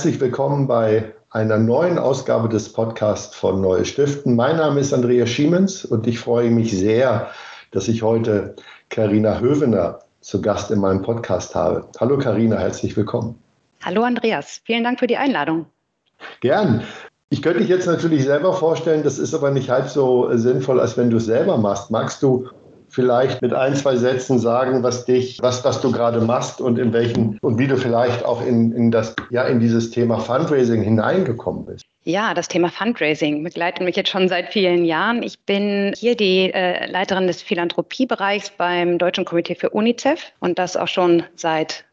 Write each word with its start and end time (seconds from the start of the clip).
Herzlich 0.00 0.20
willkommen 0.22 0.66
bei 0.66 1.12
einer 1.28 1.58
neuen 1.58 1.98
Ausgabe 1.98 2.48
des 2.48 2.72
Podcasts 2.72 3.36
von 3.36 3.60
Neue 3.60 3.84
Stiften. 3.84 4.34
Mein 4.34 4.56
Name 4.56 4.80
ist 4.80 4.94
Andreas 4.94 5.28
Schiemens 5.28 5.84
und 5.84 6.06
ich 6.06 6.18
freue 6.18 6.50
mich 6.50 6.72
sehr, 6.72 7.28
dass 7.70 7.86
ich 7.86 8.00
heute 8.00 8.56
Karina 8.88 9.40
Hövener 9.40 9.98
zu 10.22 10.40
Gast 10.40 10.70
in 10.70 10.80
meinem 10.80 11.02
Podcast 11.02 11.54
habe. 11.54 11.86
Hallo 12.00 12.16
Karina, 12.16 12.56
herzlich 12.56 12.96
willkommen. 12.96 13.38
Hallo 13.82 14.02
Andreas, 14.02 14.62
vielen 14.64 14.84
Dank 14.84 15.00
für 15.00 15.06
die 15.06 15.18
Einladung. 15.18 15.66
Gern. 16.40 16.82
Ich 17.28 17.42
könnte 17.42 17.58
dich 17.58 17.68
jetzt 17.68 17.86
natürlich 17.86 18.24
selber 18.24 18.54
vorstellen, 18.54 19.02
das 19.02 19.18
ist 19.18 19.34
aber 19.34 19.50
nicht 19.50 19.68
halb 19.68 19.90
so 19.90 20.34
sinnvoll, 20.34 20.80
als 20.80 20.96
wenn 20.96 21.10
du 21.10 21.18
es 21.18 21.26
selber 21.26 21.58
machst. 21.58 21.90
Magst 21.90 22.22
du 22.22 22.48
vielleicht 22.90 23.42
mit 23.42 23.52
ein, 23.52 23.74
zwei 23.74 23.96
Sätzen 23.96 24.38
sagen, 24.38 24.82
was 24.82 25.04
dich, 25.04 25.38
was, 25.40 25.64
was 25.64 25.80
du 25.80 25.92
gerade 25.92 26.20
machst 26.20 26.60
und 26.60 26.78
in 26.78 26.92
welchen 26.92 27.38
und 27.40 27.58
wie 27.58 27.66
du 27.66 27.76
vielleicht 27.76 28.24
auch 28.24 28.44
in, 28.44 28.72
in 28.72 28.90
das, 28.90 29.14
ja, 29.30 29.44
in 29.44 29.60
dieses 29.60 29.90
Thema 29.90 30.18
Fundraising 30.18 30.82
hineingekommen 30.82 31.64
bist? 31.64 31.84
Ja, 32.04 32.34
das 32.34 32.48
Thema 32.48 32.70
Fundraising 32.70 33.42
begleitet 33.44 33.84
mich 33.84 33.96
jetzt 33.96 34.10
schon 34.10 34.28
seit 34.28 34.52
vielen 34.52 34.84
Jahren. 34.84 35.22
Ich 35.22 35.38
bin 35.40 35.92
hier 35.96 36.16
die 36.16 36.52
äh, 36.52 36.90
Leiterin 36.90 37.26
des 37.26 37.42
Philanthropiebereichs 37.42 38.50
beim 38.50 38.98
Deutschen 38.98 39.24
Komitee 39.24 39.54
für 39.54 39.70
UNICEF 39.70 40.32
und 40.40 40.58
das 40.58 40.76
auch 40.76 40.88
schon 40.88 41.24
seit 41.36 41.84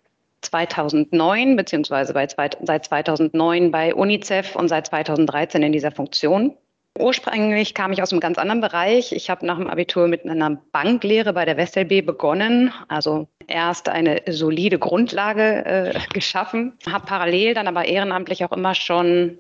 2009 0.42 1.56
beziehungsweise 1.56 2.14
bei, 2.14 2.28
seit 2.28 2.86
2009 2.86 3.72
bei 3.72 3.94
UNICEF 3.94 4.56
und 4.56 4.70
seit 4.70 4.88
2013 4.88 5.62
in 5.64 5.72
dieser 5.72 5.92
Funktion. 5.92 6.56
Ursprünglich 7.00 7.74
kam 7.74 7.92
ich 7.92 8.02
aus 8.02 8.12
einem 8.12 8.20
ganz 8.20 8.38
anderen 8.38 8.62
Bereich. 8.62 9.12
Ich 9.12 9.30
habe 9.30 9.46
nach 9.46 9.58
dem 9.58 9.70
Abitur 9.70 10.08
mit 10.08 10.26
einer 10.26 10.58
Banklehre 10.72 11.34
bei 11.34 11.46
der 11.46 11.58
WestLB 11.58 12.06
begonnen, 12.06 12.74
also 12.88 13.28
erst 13.48 13.90
eine 13.90 14.22
solide 14.28 14.80
Grundlage 14.80 15.66
äh, 15.66 16.00
geschaffen, 16.14 16.74
habe 16.90 17.06
parallel 17.06 17.54
dann 17.54 17.68
aber 17.68 17.86
ehrenamtlich 17.86 18.44
auch 18.44 18.52
immer 18.52 18.76
schon 18.76 19.38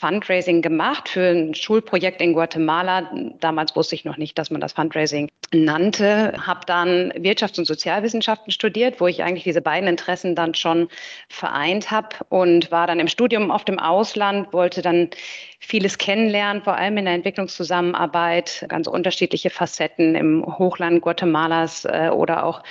Fundraising 0.00 0.62
gemacht 0.62 1.10
für 1.10 1.28
ein 1.28 1.54
Schulprojekt 1.54 2.22
in 2.22 2.32
Guatemala. 2.32 3.10
Damals 3.38 3.76
wusste 3.76 3.94
ich 3.94 4.06
noch 4.06 4.16
nicht, 4.16 4.38
dass 4.38 4.50
man 4.50 4.58
das 4.58 4.72
Fundraising 4.72 5.28
nannte. 5.52 6.32
Habe 6.46 6.60
dann 6.64 7.12
Wirtschafts- 7.12 7.58
und 7.58 7.66
Sozialwissenschaften 7.66 8.50
studiert, 8.50 8.98
wo 8.98 9.08
ich 9.08 9.22
eigentlich 9.22 9.44
diese 9.44 9.60
beiden 9.60 9.90
Interessen 9.90 10.34
dann 10.34 10.54
schon 10.54 10.88
vereint 11.28 11.90
habe 11.90 12.16
und 12.30 12.70
war 12.70 12.86
dann 12.86 12.98
im 12.98 13.08
Studium 13.08 13.50
auf 13.50 13.66
dem 13.66 13.78
Ausland, 13.78 14.54
wollte 14.54 14.80
dann 14.80 15.10
vieles 15.58 15.98
kennenlernen, 15.98 16.62
vor 16.62 16.76
allem 16.76 16.96
in 16.96 17.04
der 17.04 17.14
Entwicklungszusammenarbeit, 17.14 18.64
ganz 18.68 18.86
unterschiedliche 18.86 19.50
Facetten 19.50 20.14
im 20.14 20.46
Hochland 20.46 21.02
Guatemalas 21.02 21.84
äh, 21.84 22.08
oder 22.08 22.44
auch 22.44 22.62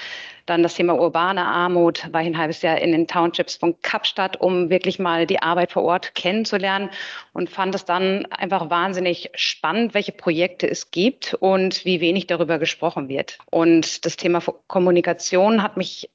dann 0.49 0.63
das 0.63 0.75
Thema 0.75 0.99
urbane 0.99 1.45
Armut, 1.45 2.11
war 2.11 2.21
ich 2.21 2.27
ein 2.27 2.37
halbes 2.37 2.61
Jahr 2.61 2.79
in 2.79 2.91
den 2.91 3.07
Townships 3.07 3.55
von 3.55 3.79
Kapstadt, 3.81 4.39
um 4.41 4.69
wirklich 4.69 4.99
mal 4.99 5.25
die 5.25 5.41
Arbeit 5.41 5.71
vor 5.71 5.83
Ort 5.83 6.15
kennenzulernen 6.15 6.89
und 7.33 7.49
fand 7.49 7.75
es 7.75 7.85
dann 7.85 8.25
einfach 8.27 8.69
wahnsinnig 8.69 9.29
spannend, 9.35 9.93
welche 9.93 10.11
Projekte 10.11 10.69
es 10.69 10.91
gibt 10.91 11.35
und 11.35 11.85
wie 11.85 12.01
wenig 12.01 12.27
darüber 12.27 12.59
gesprochen 12.59 13.09
wird. 13.09 13.37
Und 13.51 14.05
das 14.05 14.17
Thema 14.17 14.41
Kommunikation 14.67 15.61
hat 15.61 15.77
mich 15.77 16.09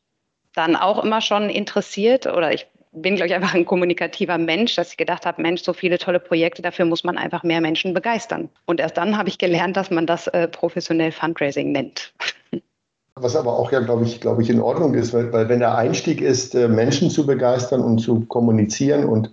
dann 0.55 0.77
auch 0.77 1.03
immer 1.03 1.21
schon 1.21 1.51
interessiert 1.51 2.27
oder 2.27 2.53
ich 2.53 2.67
bin, 2.95 3.17
glaube 3.17 3.29
ich, 3.29 3.35
einfach 3.35 3.55
ein 3.55 3.65
kommunikativer 3.65 4.39
Mensch, 4.39 4.77
dass 4.77 4.93
ich 4.93 4.97
gedacht 4.97 5.27
habe, 5.27 5.43
Mensch, 5.43 5.63
so 5.63 5.73
viele 5.73 5.98
tolle 5.98 6.21
Projekte, 6.21 6.63
dafür 6.63 6.85
muss 6.85 7.05
man 7.05 7.19
einfach 7.19 7.43
mehr 7.43 7.61
Menschen 7.61 7.93
begeistern. 7.93 8.48
Und 8.67 8.81
erst 8.81 8.97
dann 8.97 9.19
habe 9.19 9.29
ich 9.29 9.39
gelernt, 9.39 9.77
dass 9.77 9.91
man 9.91 10.07
das 10.07 10.29
äh, 10.29 10.48
professionell 10.48 11.13
Fundraising 11.13 11.73
nennt. 11.73 12.13
Was 13.17 13.36
aber 13.36 13.57
auch 13.57 13.70
ja, 13.70 13.79
glaube 13.79 14.05
ich, 14.05 14.20
glaube 14.20 14.42
ich, 14.42 14.51
in 14.51 14.61
Ordnung 14.61 14.95
ist, 14.95 15.14
weil, 15.14 15.33
weil 15.33 15.48
wenn 15.48 15.61
der 15.61 15.77
Einstieg 15.77 16.20
ist, 16.20 16.55
äh, 16.57 16.67
Menschen 16.67 17.11
zu 17.11 17.25
begeistern 17.25 17.80
und 17.80 17.98
zu 17.98 18.23
kommunizieren 18.23 19.05
und 19.05 19.30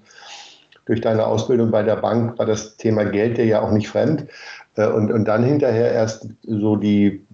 durch 0.85 1.01
deine 1.01 1.25
Ausbildung 1.25 1.71
bei 1.71 1.81
der 1.81 1.95
Bank 1.95 2.37
war 2.37 2.45
das 2.45 2.77
Thema 2.77 3.05
Geld 3.05 3.37
dir 3.37 3.45
ja 3.45 3.61
auch 3.61 3.71
nicht 3.71 3.87
fremd. 3.87 4.27
Äh, 4.75 4.87
und, 4.87 5.11
und 5.11 5.25
dann 5.25 5.43
hinterher 5.43 5.91
erst 5.91 6.27
so 6.43 6.75
die, 6.75 7.25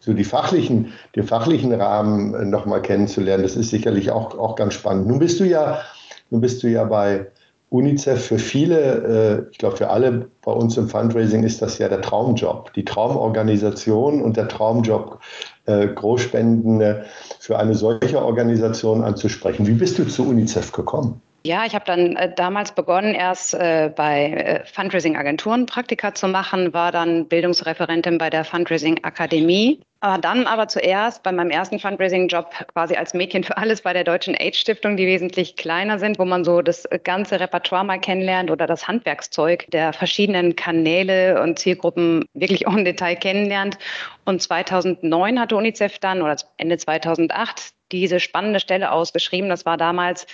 so 0.00 0.12
die 0.12 0.24
fachlichen, 0.24 0.92
den 1.14 1.24
fachlichen 1.24 1.72
Rahmen 1.72 2.34
äh, 2.34 2.44
nochmal 2.44 2.82
kennenzulernen, 2.82 3.44
das 3.44 3.54
ist 3.54 3.70
sicherlich 3.70 4.10
auch, 4.10 4.36
auch 4.36 4.56
ganz 4.56 4.74
spannend. 4.74 5.06
Nun 5.06 5.20
bist 5.20 5.38
du 5.38 5.44
ja, 5.44 5.82
nun 6.30 6.40
bist 6.40 6.64
du 6.64 6.68
ja 6.68 6.82
bei 6.82 7.26
UNICEF 7.74 8.24
für 8.24 8.38
viele, 8.38 9.48
ich 9.50 9.58
glaube 9.58 9.76
für 9.76 9.90
alle 9.90 10.30
bei 10.42 10.52
uns 10.52 10.76
im 10.76 10.88
Fundraising 10.88 11.42
ist 11.42 11.60
das 11.60 11.78
ja 11.78 11.88
der 11.88 12.02
Traumjob, 12.02 12.72
die 12.74 12.84
Traumorganisation 12.84 14.22
und 14.22 14.36
der 14.36 14.46
Traumjob, 14.46 15.18
äh, 15.66 15.88
Großspenden 15.88 17.02
für 17.40 17.58
eine 17.58 17.74
solche 17.74 18.24
Organisation 18.24 19.02
anzusprechen. 19.02 19.66
Wie 19.66 19.72
bist 19.72 19.98
du 19.98 20.06
zu 20.06 20.28
UNICEF 20.28 20.70
gekommen? 20.70 21.20
Ja, 21.46 21.66
ich 21.66 21.74
habe 21.74 21.84
dann 21.84 22.16
äh, 22.16 22.34
damals 22.34 22.72
begonnen, 22.72 23.14
erst 23.14 23.52
äh, 23.52 23.92
bei 23.94 24.30
äh, 24.30 24.64
Fundraising-Agenturen 24.64 25.66
Praktika 25.66 26.14
zu 26.14 26.26
machen, 26.26 26.72
war 26.72 26.90
dann 26.90 27.28
Bildungsreferentin 27.28 28.16
bei 28.16 28.30
der 28.30 28.46
Fundraising-Akademie. 28.46 29.82
Aber 30.00 30.16
dann 30.18 30.46
aber 30.46 30.68
zuerst 30.68 31.22
bei 31.22 31.32
meinem 31.32 31.50
ersten 31.50 31.78
Fundraising-Job 31.78 32.50
quasi 32.72 32.96
als 32.96 33.12
Mädchen 33.12 33.44
für 33.44 33.58
alles 33.58 33.82
bei 33.82 33.92
der 33.92 34.04
Deutschen 34.04 34.34
AIDS-Stiftung, 34.34 34.96
die 34.96 35.06
wesentlich 35.06 35.56
kleiner 35.56 35.98
sind, 35.98 36.18
wo 36.18 36.24
man 36.24 36.44
so 36.44 36.62
das 36.62 36.88
ganze 37.04 37.38
Repertoire 37.38 37.84
mal 37.84 38.00
kennenlernt 38.00 38.50
oder 38.50 38.66
das 38.66 38.88
Handwerkszeug 38.88 39.66
der 39.70 39.92
verschiedenen 39.92 40.56
Kanäle 40.56 41.42
und 41.42 41.58
Zielgruppen 41.58 42.24
wirklich 42.32 42.62
im 42.62 42.86
Detail 42.86 43.16
kennenlernt. 43.16 43.76
Und 44.24 44.40
2009 44.40 45.38
hatte 45.38 45.56
UNICEF 45.56 45.98
dann, 45.98 46.22
oder 46.22 46.36
Ende 46.56 46.78
2008, 46.78 47.73
diese 47.92 48.20
spannende 48.20 48.60
Stelle 48.60 48.92
ausgeschrieben. 48.92 49.48
Das 49.48 49.66
war 49.66 49.76
damals 49.76 50.26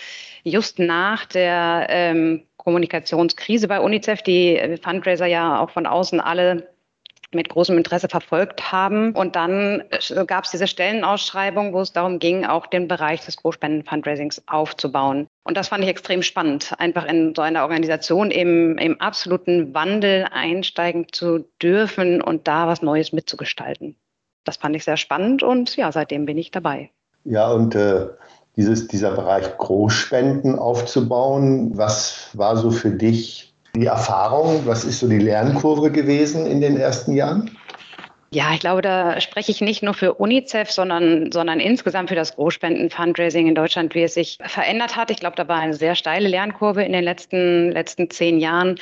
just 0.45 0.79
nach 0.79 1.27
der 1.27 1.87
ähm, 1.91 2.47
Kommunikationskrise 2.57 3.69
bei 3.69 3.81
UNICEF, 3.81 4.23
die 4.23 4.79
Fundraiser 4.83 5.27
ja 5.27 5.61
auch 5.61 5.71
von 5.71 5.87
außen 5.87 6.21
alle 6.21 6.69
mit 7.33 7.49
großem 7.49 7.77
Interesse 7.77 8.09
verfolgt 8.09 8.73
haben. 8.73 9.13
Und 9.13 9.37
dann 9.37 9.85
äh, 9.91 10.25
gab 10.27 10.45
es 10.45 10.51
diese 10.51 10.67
Stellenausschreibung, 10.67 11.73
wo 11.73 11.81
es 11.81 11.93
darum 11.93 12.19
ging, 12.19 12.45
auch 12.45 12.67
den 12.67 12.89
Bereich 12.89 13.25
des 13.25 13.37
Großspenden-Fundraisings 13.37 14.43
aufzubauen. 14.47 15.29
Und 15.45 15.57
das 15.57 15.69
fand 15.69 15.85
ich 15.85 15.91
extrem 15.91 16.23
spannend, 16.23 16.75
einfach 16.79 17.07
in 17.07 17.35
so 17.35 17.43
einer 17.43 17.63
Organisation 17.63 18.31
im, 18.31 18.79
im 18.79 19.01
absoluten 19.01 19.75
Wandel 19.75 20.27
einsteigen 20.31 21.07
zu 21.13 21.47
dürfen 21.63 22.21
und 22.21 22.49
da 22.49 22.67
was 22.67 22.83
Neues 22.83 23.13
mitzugestalten. 23.13 23.97
Das 24.45 24.57
fand 24.57 24.75
ich 24.75 24.85
sehr 24.85 24.97
spannend 24.97 25.43
und 25.43 25.77
ja, 25.77 25.93
seitdem 25.93 26.25
bin 26.25 26.39
ich 26.39 26.51
dabei. 26.51 26.91
Ja, 27.25 27.51
und 27.53 27.75
äh, 27.75 28.07
dieses, 28.57 28.89
dieser 28.89 29.13
Bereich 29.13 29.57
Großspenden 29.59 30.59
aufzubauen, 30.59 31.77
was 31.77 32.31
war 32.35 32.57
so 32.57 32.71
für 32.71 32.91
dich 32.91 33.55
die 33.75 33.87
Erfahrung? 33.87 34.63
Was 34.67 34.85
ist 34.85 35.01
so 35.01 35.09
die 35.09 35.19
Lernkurve 35.19 35.91
gewesen 35.91 36.47
in 36.47 36.61
den 36.61 36.77
ersten 36.77 37.13
Jahren? 37.13 37.57
Ja, 38.33 38.53
ich 38.55 38.61
glaube, 38.61 38.81
da 38.81 39.21
spreche 39.21 39.51
ich 39.51 39.61
nicht 39.61 39.83
nur 39.83 39.93
für 39.93 40.15
UNICEF, 40.15 40.71
sondern, 40.71 41.33
sondern 41.33 41.59
insgesamt 41.59 42.11
für 42.11 42.15
das 42.15 42.37
Großspenden-Fundraising 42.37 43.49
in 43.49 43.57
Deutschland, 43.57 43.93
wie 43.97 44.05
es 44.05 44.15
sich 44.15 44.39
verändert 44.41 44.95
hat. 44.95 45.11
Ich 45.11 45.19
glaube, 45.19 45.35
da 45.35 45.49
war 45.49 45.59
eine 45.59 45.75
sehr 45.75 45.97
steile 45.97 46.29
Lernkurve 46.29 46.85
in 46.85 46.93
den 46.93 47.03
letzten, 47.03 47.73
letzten 47.73 48.09
zehn 48.09 48.39
Jahren. 48.39 48.79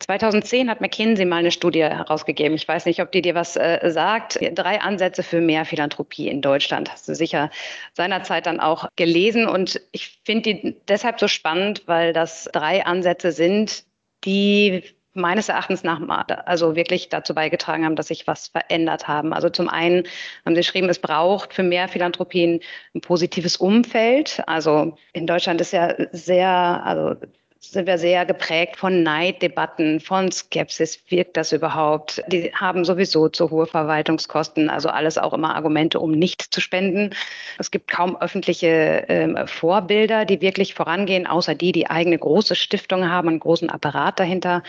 2010 0.00 0.70
hat 0.70 0.80
McKinsey 0.80 1.24
mal 1.24 1.36
eine 1.36 1.50
Studie 1.50 1.82
herausgegeben. 1.82 2.54
Ich 2.54 2.68
weiß 2.68 2.86
nicht, 2.86 3.02
ob 3.02 3.10
die 3.12 3.22
dir 3.22 3.34
was 3.34 3.56
äh, 3.56 3.90
sagt. 3.90 4.38
Drei 4.54 4.80
Ansätze 4.80 5.22
für 5.22 5.40
mehr 5.40 5.64
Philanthropie 5.64 6.28
in 6.28 6.40
Deutschland. 6.40 6.90
Hast 6.92 7.08
du 7.08 7.14
sicher 7.14 7.50
seinerzeit 7.94 8.46
dann 8.46 8.60
auch 8.60 8.88
gelesen. 8.96 9.48
Und 9.48 9.80
ich 9.92 10.20
finde 10.24 10.54
die 10.54 10.76
deshalb 10.86 11.18
so 11.18 11.28
spannend, 11.28 11.82
weil 11.86 12.12
das 12.12 12.48
drei 12.52 12.86
Ansätze 12.86 13.32
sind, 13.32 13.84
die 14.24 14.84
meines 15.14 15.48
Erachtens 15.48 15.82
nach 15.82 16.00
also 16.46 16.76
wirklich 16.76 17.08
dazu 17.08 17.34
beigetragen 17.34 17.84
haben, 17.84 17.96
dass 17.96 18.08
sich 18.08 18.26
was 18.26 18.48
verändert 18.48 19.08
haben. 19.08 19.32
Also 19.32 19.50
zum 19.50 19.68
einen 19.68 20.04
haben 20.44 20.54
sie 20.54 20.60
geschrieben, 20.60 20.88
es 20.88 21.00
braucht 21.00 21.52
für 21.52 21.62
mehr 21.62 21.88
Philanthropien 21.88 22.60
ein 22.94 23.00
positives 23.00 23.56
Umfeld. 23.56 24.42
Also 24.46 24.96
in 25.12 25.26
Deutschland 25.26 25.60
ist 25.60 25.72
ja 25.72 25.94
sehr, 26.12 26.48
also 26.48 27.16
sind 27.60 27.86
wir 27.86 27.98
sehr 27.98 28.24
geprägt 28.24 28.76
von 28.76 29.02
Neiddebatten, 29.02 30.00
von 30.00 30.30
Skepsis. 30.30 31.00
Wirkt 31.08 31.36
das 31.36 31.52
überhaupt? 31.52 32.22
Die 32.28 32.54
haben 32.54 32.84
sowieso 32.84 33.28
zu 33.28 33.50
hohe 33.50 33.66
Verwaltungskosten, 33.66 34.70
also 34.70 34.88
alles 34.88 35.18
auch 35.18 35.32
immer 35.32 35.54
Argumente, 35.56 35.98
um 36.00 36.12
nicht 36.12 36.42
zu 36.42 36.60
spenden. 36.60 37.10
Es 37.58 37.70
gibt 37.70 37.88
kaum 37.88 38.16
öffentliche 38.16 39.08
äh, 39.08 39.46
Vorbilder, 39.46 40.24
die 40.24 40.40
wirklich 40.40 40.74
vorangehen, 40.74 41.26
außer 41.26 41.54
die, 41.54 41.72
die 41.72 41.90
eigene 41.90 42.18
große 42.18 42.54
Stiftung 42.54 43.08
haben, 43.10 43.28
einen 43.28 43.40
großen 43.40 43.70
Apparat 43.70 44.20
dahinter 44.20 44.62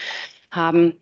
haben. 0.52 1.00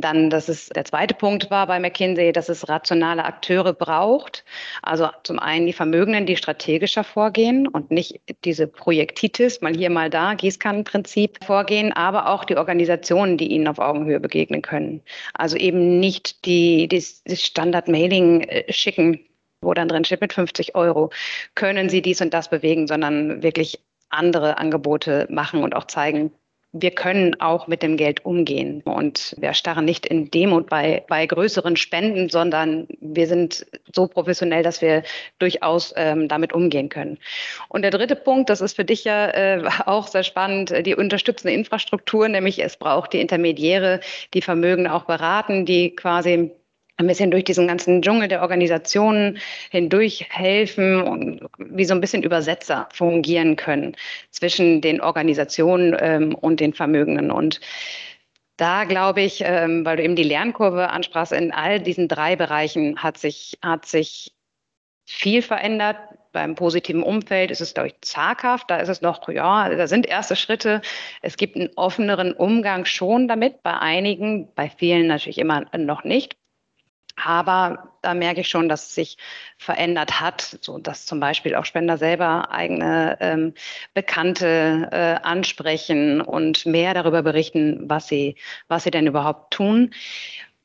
Dann, 0.00 0.30
das 0.30 0.48
ist 0.48 0.74
der 0.74 0.84
zweite 0.84 1.14
Punkt 1.14 1.50
war 1.50 1.66
bei 1.66 1.78
McKinsey, 1.78 2.32
dass 2.32 2.48
es 2.48 2.68
rationale 2.68 3.24
Akteure 3.24 3.72
braucht. 3.72 4.44
Also 4.82 5.08
zum 5.22 5.38
einen 5.38 5.66
die 5.66 5.72
Vermögenden, 5.72 6.26
die 6.26 6.36
strategischer 6.36 7.04
vorgehen 7.04 7.66
und 7.66 7.90
nicht 7.90 8.20
diese 8.44 8.66
Projektitis, 8.66 9.60
mal 9.60 9.74
hier, 9.74 9.90
mal 9.90 10.10
da, 10.10 10.34
Gießkannenprinzip 10.34 11.44
vorgehen, 11.44 11.92
aber 11.92 12.28
auch 12.28 12.44
die 12.44 12.56
Organisationen, 12.56 13.36
die 13.36 13.48
ihnen 13.48 13.68
auf 13.68 13.78
Augenhöhe 13.78 14.20
begegnen 14.20 14.62
können. 14.62 15.02
Also 15.34 15.56
eben 15.56 16.00
nicht 16.00 16.44
die, 16.44 16.88
die, 16.88 17.04
die 17.26 17.36
Standard-Mailing 17.36 18.42
äh, 18.42 18.72
schicken, 18.72 19.20
wo 19.60 19.74
dann 19.74 19.88
drin 19.88 20.04
steht 20.04 20.20
mit 20.20 20.32
50 20.32 20.74
Euro, 20.74 21.10
können 21.54 21.88
Sie 21.88 22.02
dies 22.02 22.20
und 22.20 22.34
das 22.34 22.50
bewegen, 22.50 22.86
sondern 22.86 23.42
wirklich 23.42 23.80
andere 24.10 24.58
Angebote 24.58 25.26
machen 25.30 25.62
und 25.62 25.74
auch 25.74 25.86
zeigen, 25.86 26.32
wir 26.76 26.90
können 26.90 27.40
auch 27.40 27.68
mit 27.68 27.84
dem 27.84 27.96
Geld 27.96 28.24
umgehen. 28.24 28.82
Und 28.84 29.36
wir 29.38 29.54
starren 29.54 29.84
nicht 29.84 30.06
in 30.06 30.30
Demut 30.30 30.68
bei, 30.68 31.04
bei 31.08 31.24
größeren 31.24 31.76
Spenden, 31.76 32.28
sondern 32.28 32.88
wir 33.00 33.28
sind 33.28 33.64
so 33.94 34.08
professionell, 34.08 34.64
dass 34.64 34.82
wir 34.82 35.04
durchaus 35.38 35.94
ähm, 35.96 36.26
damit 36.26 36.52
umgehen 36.52 36.88
können. 36.88 37.18
Und 37.68 37.82
der 37.82 37.92
dritte 37.92 38.16
Punkt, 38.16 38.50
das 38.50 38.60
ist 38.60 38.74
für 38.74 38.84
dich 38.84 39.04
ja 39.04 39.28
äh, 39.28 39.62
auch 39.86 40.08
sehr 40.08 40.24
spannend, 40.24 40.74
die 40.84 40.96
unterstützende 40.96 41.54
Infrastruktur, 41.54 42.28
nämlich 42.28 42.60
es 42.60 42.76
braucht 42.76 43.12
die 43.12 43.20
Intermediäre, 43.20 44.00
die 44.34 44.42
Vermögen 44.42 44.88
auch 44.88 45.04
beraten, 45.04 45.64
die 45.66 45.94
quasi 45.94 46.50
ein 46.96 47.06
bisschen 47.06 47.30
durch 47.30 47.44
diesen 47.44 47.66
ganzen 47.66 48.02
Dschungel 48.02 48.28
der 48.28 48.42
Organisationen 48.42 49.38
hindurch 49.70 50.26
helfen 50.30 51.02
und 51.02 51.40
wie 51.58 51.84
so 51.84 51.94
ein 51.94 52.00
bisschen 52.00 52.22
Übersetzer 52.22 52.88
fungieren 52.92 53.56
können 53.56 53.96
zwischen 54.30 54.80
den 54.80 55.00
Organisationen 55.00 55.96
ähm, 55.98 56.34
und 56.34 56.60
den 56.60 56.72
Vermögenden. 56.72 57.30
Und 57.30 57.60
da 58.56 58.84
glaube 58.84 59.22
ich, 59.22 59.42
ähm, 59.44 59.84
weil 59.84 59.96
du 59.96 60.04
eben 60.04 60.16
die 60.16 60.22
Lernkurve 60.22 60.90
ansprachst, 60.90 61.32
in 61.32 61.52
all 61.52 61.80
diesen 61.80 62.06
drei 62.06 62.36
Bereichen 62.36 63.02
hat 63.02 63.18
sich, 63.18 63.58
hat 63.62 63.86
sich 63.86 64.32
viel 65.04 65.42
verändert. 65.42 65.96
Beim 66.30 66.54
positiven 66.54 67.02
Umfeld 67.02 67.50
ist 67.50 67.60
es, 67.60 67.74
glaube 67.74 67.88
ich, 67.88 67.94
zaghaft. 68.00 68.70
Da 68.70 68.78
ist 68.78 68.88
es 68.88 69.02
noch, 69.02 69.28
ja, 69.28 69.68
da 69.68 69.86
sind 69.86 70.06
erste 70.06 70.36
Schritte. 70.36 70.80
Es 71.22 71.36
gibt 71.36 71.56
einen 71.56 71.70
offeneren 71.76 72.32
Umgang 72.32 72.84
schon 72.84 73.28
damit, 73.28 73.62
bei 73.62 73.76
einigen, 73.78 74.52
bei 74.54 74.68
vielen 74.68 75.06
natürlich 75.06 75.38
immer 75.38 75.64
noch 75.76 76.04
nicht. 76.04 76.36
Aber 77.16 77.92
da 78.02 78.12
merke 78.14 78.40
ich 78.40 78.48
schon, 78.48 78.68
dass 78.68 78.88
es 78.88 78.94
sich 78.94 79.18
verändert 79.56 80.20
hat, 80.20 80.58
so 80.60 80.78
dass 80.78 81.06
zum 81.06 81.20
Beispiel 81.20 81.54
auch 81.54 81.64
Spender 81.64 81.96
selber 81.96 82.50
eigene 82.50 83.16
ähm, 83.20 83.54
Bekannte 83.94 84.88
äh, 84.90 85.26
ansprechen 85.26 86.20
und 86.20 86.66
mehr 86.66 86.92
darüber 86.94 87.22
berichten, 87.22 87.88
was 87.88 88.08
sie, 88.08 88.36
was 88.68 88.84
sie 88.84 88.90
denn 88.90 89.06
überhaupt 89.06 89.52
tun. 89.52 89.94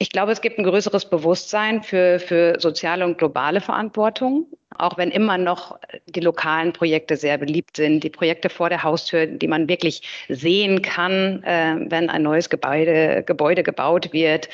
Ich 0.02 0.12
glaube, 0.12 0.32
es 0.32 0.40
gibt 0.40 0.58
ein 0.58 0.64
größeres 0.64 1.10
Bewusstsein 1.10 1.84
für, 1.84 2.20
für 2.20 2.58
soziale 2.58 3.04
und 3.04 3.18
globale 3.18 3.60
Verantwortung, 3.60 4.48
auch 4.78 4.98
wenn 4.98 5.12
immer 5.12 5.38
noch 5.38 5.78
die 6.06 6.22
lokalen 6.22 6.72
Projekte 6.72 7.18
sehr 7.18 7.38
beliebt 7.38 7.76
sind. 7.76 8.02
Die 8.02 8.10
Projekte 8.10 8.50
vor 8.50 8.70
der 8.70 8.82
Haustür, 8.82 9.28
die 9.28 9.48
man 9.50 9.68
wirklich 9.68 10.02
sehen 10.30 10.82
kann, 10.82 11.44
äh, 11.44 11.76
wenn 11.90 12.10
ein 12.10 12.24
neues 12.24 12.50
Gebäude, 12.50 13.24
Gebäude 13.26 13.62
gebaut 13.62 14.14
wird. 14.14 14.48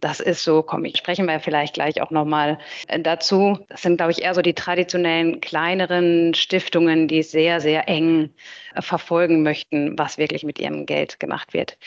Das 0.00 0.20
ist 0.20 0.44
so, 0.44 0.62
komm, 0.62 0.84
ich 0.84 0.98
sprechen 0.98 1.24
wir 1.24 1.40
vielleicht 1.40 1.72
gleich 1.72 2.02
auch 2.02 2.10
nochmal 2.10 2.58
äh, 2.88 3.00
dazu. 3.00 3.60
Das 3.70 3.80
sind, 3.80 3.96
glaube 3.96 4.12
ich, 4.12 4.22
eher 4.22 4.34
so 4.34 4.42
die 4.42 4.52
traditionellen 4.52 5.40
kleineren 5.40 6.34
Stiftungen, 6.34 7.08
die 7.08 7.22
sehr, 7.22 7.62
sehr 7.62 7.88
eng 7.88 8.28
äh, 8.74 8.82
verfolgen 8.82 9.42
möchten, 9.42 9.98
was 9.98 10.18
wirklich 10.18 10.44
mit 10.44 10.58
ihrem 10.58 10.84
Geld 10.84 11.18
gemacht 11.18 11.54
wird. 11.54 11.78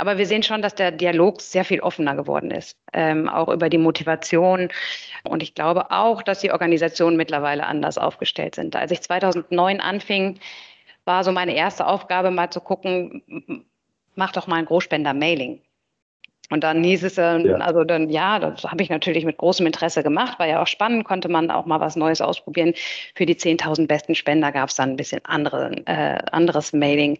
Aber 0.00 0.16
wir 0.16 0.24
sehen 0.26 0.42
schon, 0.42 0.62
dass 0.62 0.74
der 0.74 0.92
Dialog 0.92 1.42
sehr 1.42 1.64
viel 1.64 1.80
offener 1.80 2.16
geworden 2.16 2.50
ist, 2.50 2.78
ähm, 2.94 3.28
auch 3.28 3.48
über 3.48 3.68
die 3.68 3.78
Motivation. 3.78 4.70
Und 5.24 5.42
ich 5.42 5.54
glaube 5.54 5.90
auch, 5.90 6.22
dass 6.22 6.40
die 6.40 6.52
Organisationen 6.52 7.18
mittlerweile 7.18 7.66
anders 7.66 7.98
aufgestellt 7.98 8.54
sind. 8.54 8.74
Als 8.74 8.90
ich 8.92 9.02
2009 9.02 9.80
anfing, 9.80 10.40
war 11.04 11.22
so 11.22 11.32
meine 11.32 11.54
erste 11.54 11.86
Aufgabe, 11.86 12.30
mal 12.30 12.50
zu 12.50 12.60
gucken, 12.60 13.66
mach 14.14 14.32
doch 14.32 14.46
mal 14.46 14.56
ein 14.56 14.64
Großspender-Mailing. 14.64 15.60
Und 16.50 16.64
dann 16.64 16.82
hieß 16.82 17.04
es, 17.04 17.16
äh, 17.16 17.38
ja. 17.38 17.56
also 17.58 17.84
dann, 17.84 18.10
ja, 18.10 18.40
das 18.40 18.64
habe 18.64 18.82
ich 18.82 18.90
natürlich 18.90 19.24
mit 19.24 19.38
großem 19.38 19.66
Interesse 19.66 20.02
gemacht, 20.02 20.38
war 20.40 20.48
ja 20.48 20.60
auch 20.60 20.66
spannend, 20.66 21.04
konnte 21.04 21.28
man 21.28 21.50
auch 21.50 21.64
mal 21.64 21.78
was 21.78 21.94
Neues 21.94 22.20
ausprobieren. 22.20 22.74
Für 23.14 23.24
die 23.24 23.36
10.000 23.36 23.86
besten 23.86 24.16
Spender 24.16 24.50
gab 24.50 24.68
es 24.68 24.74
dann 24.74 24.90
ein 24.90 24.96
bisschen 24.96 25.20
andere, 25.24 25.70
äh, 25.86 26.18
anderes 26.32 26.72
Mailing. 26.72 27.18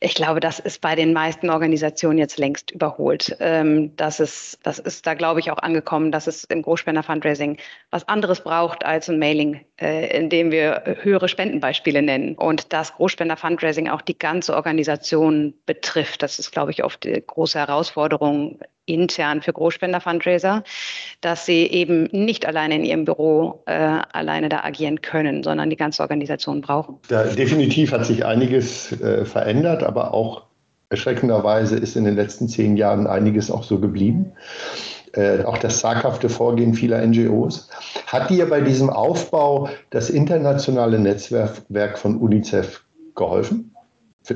Ich 0.00 0.14
glaube, 0.14 0.40
das 0.40 0.58
ist 0.58 0.80
bei 0.80 0.94
den 0.94 1.12
meisten 1.12 1.50
Organisationen 1.50 2.16
jetzt 2.16 2.38
längst 2.38 2.70
überholt. 2.70 3.36
Ähm, 3.40 3.94
das, 3.96 4.18
ist, 4.18 4.58
das 4.62 4.78
ist 4.78 5.06
da, 5.06 5.12
glaube 5.12 5.40
ich, 5.40 5.50
auch 5.50 5.58
angekommen, 5.58 6.10
dass 6.10 6.26
es 6.26 6.44
im 6.44 6.62
Großspender-Fundraising 6.62 7.58
was 7.90 8.08
anderes 8.08 8.42
braucht 8.42 8.86
als 8.86 9.10
ein 9.10 9.18
Mailing, 9.18 9.60
äh, 9.78 10.16
in 10.16 10.30
dem 10.30 10.50
wir 10.50 10.84
höhere 11.02 11.28
Spendenbeispiele 11.28 12.00
nennen. 12.00 12.34
Und 12.34 12.72
das 12.72 12.94
Großspender-Fundraising 12.94 13.90
auch 13.90 14.00
die 14.00 14.18
ganze 14.18 14.54
Organisation 14.54 15.52
betrifft. 15.66 16.22
Das 16.22 16.38
ist, 16.38 16.50
glaube 16.50 16.70
ich, 16.70 16.82
oft 16.82 17.04
die 17.04 17.22
große 17.26 17.58
Herausforderung 17.58 18.58
intern 18.92 19.42
für 19.42 19.52
Großspender-Fundraiser, 19.52 20.64
dass 21.20 21.46
sie 21.46 21.66
eben 21.66 22.08
nicht 22.12 22.46
alleine 22.46 22.76
in 22.76 22.84
ihrem 22.84 23.04
Büro 23.04 23.62
äh, 23.66 23.72
alleine 23.72 24.48
da 24.48 24.64
agieren 24.64 25.00
können, 25.00 25.42
sondern 25.42 25.70
die 25.70 25.76
ganze 25.76 26.02
Organisation 26.02 26.60
brauchen. 26.60 26.98
Da, 27.08 27.24
definitiv 27.24 27.92
hat 27.92 28.06
sich 28.06 28.24
einiges 28.24 28.92
äh, 29.00 29.24
verändert, 29.24 29.82
aber 29.82 30.14
auch 30.14 30.42
erschreckenderweise 30.88 31.76
ist 31.76 31.96
in 31.96 32.04
den 32.04 32.16
letzten 32.16 32.48
zehn 32.48 32.76
Jahren 32.76 33.06
einiges 33.06 33.50
auch 33.50 33.62
so 33.62 33.78
geblieben. 33.78 34.32
Äh, 35.12 35.42
auch 35.42 35.58
das 35.58 35.80
zaghafte 35.80 36.28
Vorgehen 36.28 36.74
vieler 36.74 37.04
NGOs. 37.04 37.68
Hat 38.06 38.30
dir 38.30 38.48
bei 38.48 38.60
diesem 38.60 38.90
Aufbau 38.90 39.68
das 39.90 40.10
internationale 40.10 40.98
Netzwerk 40.98 41.98
von 41.98 42.16
UNICEF 42.18 42.84
geholfen? 43.16 43.74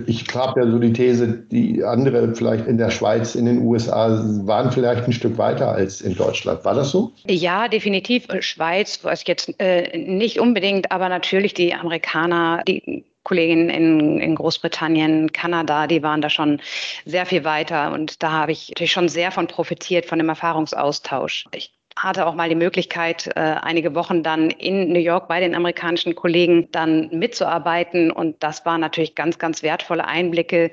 Ich 0.07 0.25
habe 0.35 0.61
ja 0.61 0.71
so 0.71 0.79
die 0.79 0.93
These, 0.93 1.29
die 1.29 1.85
andere 1.85 2.35
vielleicht 2.35 2.67
in 2.67 2.79
der 2.79 2.91
Schweiz, 2.91 3.35
in 3.35 3.47
den 3.47 3.59
USA 3.63 4.23
waren 4.45 4.73
vielleicht 4.73 5.05
ein 5.05 5.13
Stück 5.13 5.39
weiter 5.39 5.69
als 5.69 6.01
in 6.01 6.17
Deutschland. 6.17 6.65
War 6.65 6.75
das 6.75 6.91
so? 6.91 7.13
Ja, 7.27 7.69
definitiv. 7.69 8.27
Schweiz 8.41 9.01
ich 9.13 9.29
jetzt 9.29 9.55
äh, 9.61 9.97
nicht 9.97 10.41
unbedingt, 10.41 10.91
aber 10.91 11.09
natürlich 11.09 11.55
die 11.55 11.75
Amerikaner, 11.75 12.63
die 12.67 13.05
Kolleginnen 13.25 13.71
in, 13.71 14.21
in 14.21 14.35
Großbritannien, 14.35 15.33
Kanada, 15.33 15.87
die 15.87 16.03
waren 16.03 16.21
da 16.21 16.29
schon 16.29 16.61
sehr 17.05 17.27
viel 17.27 17.45
weiter. 17.45 17.93
Und 17.93 18.23
da 18.23 18.33
habe 18.33 18.53
ich 18.53 18.69
natürlich 18.69 18.93
schon 18.93 19.09
sehr 19.09 19.33
von 19.33 19.47
profitiert, 19.47 20.07
von 20.07 20.19
dem 20.19 20.29
Erfahrungsaustausch. 20.29 21.47
Ich 21.53 21.73
hatte 21.97 22.27
auch 22.27 22.35
mal 22.35 22.49
die 22.49 22.55
Möglichkeit, 22.55 23.29
äh, 23.37 23.41
einige 23.41 23.95
Wochen 23.95 24.23
dann 24.23 24.51
in 24.51 24.93
New 24.93 24.99
York 24.99 25.29
bei 25.29 25.41
den 25.41 25.55
amerikanischen 25.55 26.15
Kollegen 26.15 26.69
dann 26.73 27.09
mitzuarbeiten. 27.11 28.11
Und 28.11 28.43
das 28.43 28.67
waren 28.67 28.81
natürlich 28.81 29.15
ganz, 29.15 29.39
ganz 29.39 29.63
wertvolle 29.63 30.05
Einblicke, 30.05 30.71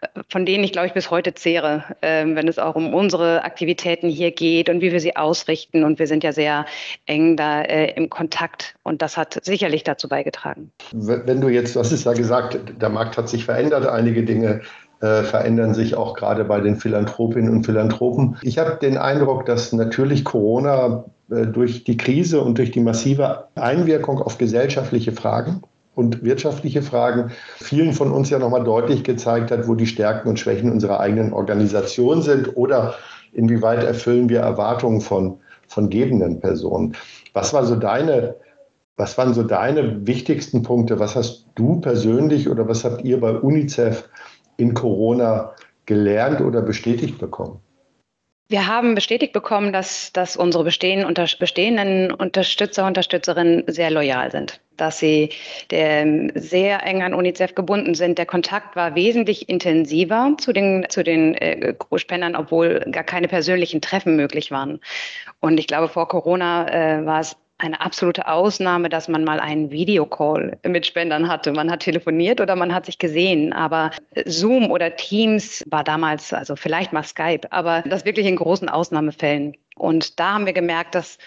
äh, 0.00 0.06
von 0.28 0.44
denen 0.44 0.64
ich, 0.64 0.72
glaube 0.72 0.86
ich, 0.86 0.92
bis 0.92 1.10
heute 1.10 1.32
zehre, 1.32 1.84
ähm, 2.02 2.36
wenn 2.36 2.48
es 2.48 2.58
auch 2.58 2.74
um 2.74 2.92
unsere 2.92 3.44
Aktivitäten 3.44 4.10
hier 4.10 4.30
geht 4.30 4.68
und 4.68 4.82
wie 4.82 4.92
wir 4.92 5.00
sie 5.00 5.16
ausrichten. 5.16 5.84
Und 5.84 5.98
wir 5.98 6.06
sind 6.06 6.22
ja 6.22 6.32
sehr 6.32 6.66
eng 7.06 7.36
da 7.36 7.62
äh, 7.62 7.92
im 7.94 8.10
Kontakt. 8.10 8.74
Und 8.82 9.00
das 9.00 9.16
hat 9.16 9.42
sicherlich 9.42 9.84
dazu 9.84 10.06
beigetragen. 10.06 10.70
Wenn 10.92 11.40
du 11.40 11.48
jetzt, 11.48 11.76
hast 11.76 11.92
es 11.92 12.04
ja 12.04 12.12
gesagt, 12.12 12.58
der 12.80 12.88
Markt 12.90 13.16
hat 13.16 13.30
sich 13.30 13.46
verändert, 13.46 13.86
einige 13.86 14.22
Dinge 14.22 14.60
äh, 15.00 15.22
verändern 15.22 15.74
sich 15.74 15.94
auch 15.94 16.14
gerade 16.14 16.44
bei 16.44 16.60
den 16.60 16.76
Philanthropinnen 16.76 17.50
und 17.50 17.64
Philanthropen. 17.64 18.36
Ich 18.42 18.58
habe 18.58 18.78
den 18.82 18.98
Eindruck, 18.98 19.46
dass 19.46 19.72
natürlich 19.72 20.24
Corona 20.24 21.04
äh, 21.30 21.46
durch 21.46 21.84
die 21.84 21.96
Krise 21.96 22.40
und 22.40 22.58
durch 22.58 22.72
die 22.72 22.80
massive 22.80 23.44
Einwirkung 23.54 24.20
auf 24.20 24.38
gesellschaftliche 24.38 25.12
Fragen 25.12 25.62
und 25.94 26.24
wirtschaftliche 26.24 26.82
Fragen 26.82 27.30
vielen 27.56 27.92
von 27.92 28.10
uns 28.10 28.30
ja 28.30 28.38
nochmal 28.38 28.64
deutlich 28.64 29.04
gezeigt 29.04 29.50
hat, 29.50 29.68
wo 29.68 29.74
die 29.74 29.86
Stärken 29.86 30.28
und 30.28 30.40
Schwächen 30.40 30.72
unserer 30.72 31.00
eigenen 31.00 31.32
Organisation 31.32 32.22
sind 32.22 32.56
oder 32.56 32.94
inwieweit 33.32 33.84
erfüllen 33.84 34.28
wir 34.28 34.40
Erwartungen 34.40 35.00
von, 35.00 35.38
von 35.68 35.90
gebenden 35.90 36.40
Personen. 36.40 36.96
Was 37.34 37.52
war 37.52 37.64
so 37.64 37.76
deine 37.76 38.34
was 38.98 39.16
waren 39.16 39.32
so 39.32 39.44
deine 39.44 40.08
wichtigsten 40.08 40.64
Punkte? 40.64 40.98
Was 40.98 41.14
hast 41.14 41.46
du 41.54 41.80
persönlich 41.80 42.48
oder 42.48 42.68
was 42.68 42.84
habt 42.84 43.04
ihr 43.04 43.20
bei 43.20 43.30
UNICEF 43.30 44.08
in 44.58 44.74
Corona 44.74 45.54
gelernt 45.86 46.42
oder 46.42 46.60
bestätigt 46.60 47.18
bekommen? 47.18 47.60
Wir 48.50 48.66
haben 48.66 48.94
bestätigt 48.94 49.34
bekommen, 49.34 49.74
dass, 49.74 50.10
dass 50.14 50.34
unsere 50.34 50.64
bestehenden, 50.64 51.06
unter, 51.06 51.26
bestehenden 51.38 52.10
Unterstützer, 52.10 52.86
Unterstützerinnen 52.86 53.64
sehr 53.66 53.90
loyal 53.90 54.30
sind, 54.30 54.62
dass 54.78 54.98
sie 54.98 55.30
der, 55.70 56.30
sehr 56.34 56.82
eng 56.86 57.02
an 57.02 57.12
UNICEF 57.12 57.54
gebunden 57.54 57.94
sind. 57.94 58.16
Der 58.16 58.24
Kontakt 58.24 58.74
war 58.74 58.94
wesentlich 58.94 59.50
intensiver 59.50 60.34
zu 60.40 60.54
den, 60.54 60.86
zu 60.88 61.04
den 61.04 61.34
äh, 61.34 61.74
Großspendern, 61.78 62.36
obwohl 62.36 62.80
gar 62.90 63.04
keine 63.04 63.28
persönlichen 63.28 63.82
Treffen 63.82 64.16
möglich 64.16 64.50
waren. 64.50 64.80
Und 65.40 65.60
ich 65.60 65.66
glaube, 65.66 65.88
vor 65.88 66.08
Corona 66.08 66.68
äh, 66.70 67.04
war 67.04 67.20
es 67.20 67.36
eine 67.58 67.80
absolute 67.80 68.28
Ausnahme, 68.28 68.88
dass 68.88 69.08
man 69.08 69.24
mal 69.24 69.40
einen 69.40 69.70
Videocall 69.70 70.58
mit 70.66 70.86
Spendern 70.86 71.28
hatte. 71.28 71.52
Man 71.52 71.70
hat 71.70 71.80
telefoniert 71.80 72.40
oder 72.40 72.54
man 72.54 72.72
hat 72.72 72.86
sich 72.86 72.98
gesehen, 72.98 73.52
aber 73.52 73.90
Zoom 74.24 74.70
oder 74.70 74.96
Teams 74.96 75.64
war 75.68 75.82
damals, 75.82 76.32
also 76.32 76.54
vielleicht 76.54 76.92
mal 76.92 77.02
Skype, 77.02 77.50
aber 77.50 77.82
das 77.82 78.04
wirklich 78.04 78.26
in 78.26 78.36
großen 78.36 78.68
Ausnahmefällen. 78.68 79.56
Und 79.74 80.20
da 80.20 80.34
haben 80.34 80.46
wir 80.46 80.52
gemerkt, 80.52 80.94
dass 80.94 81.18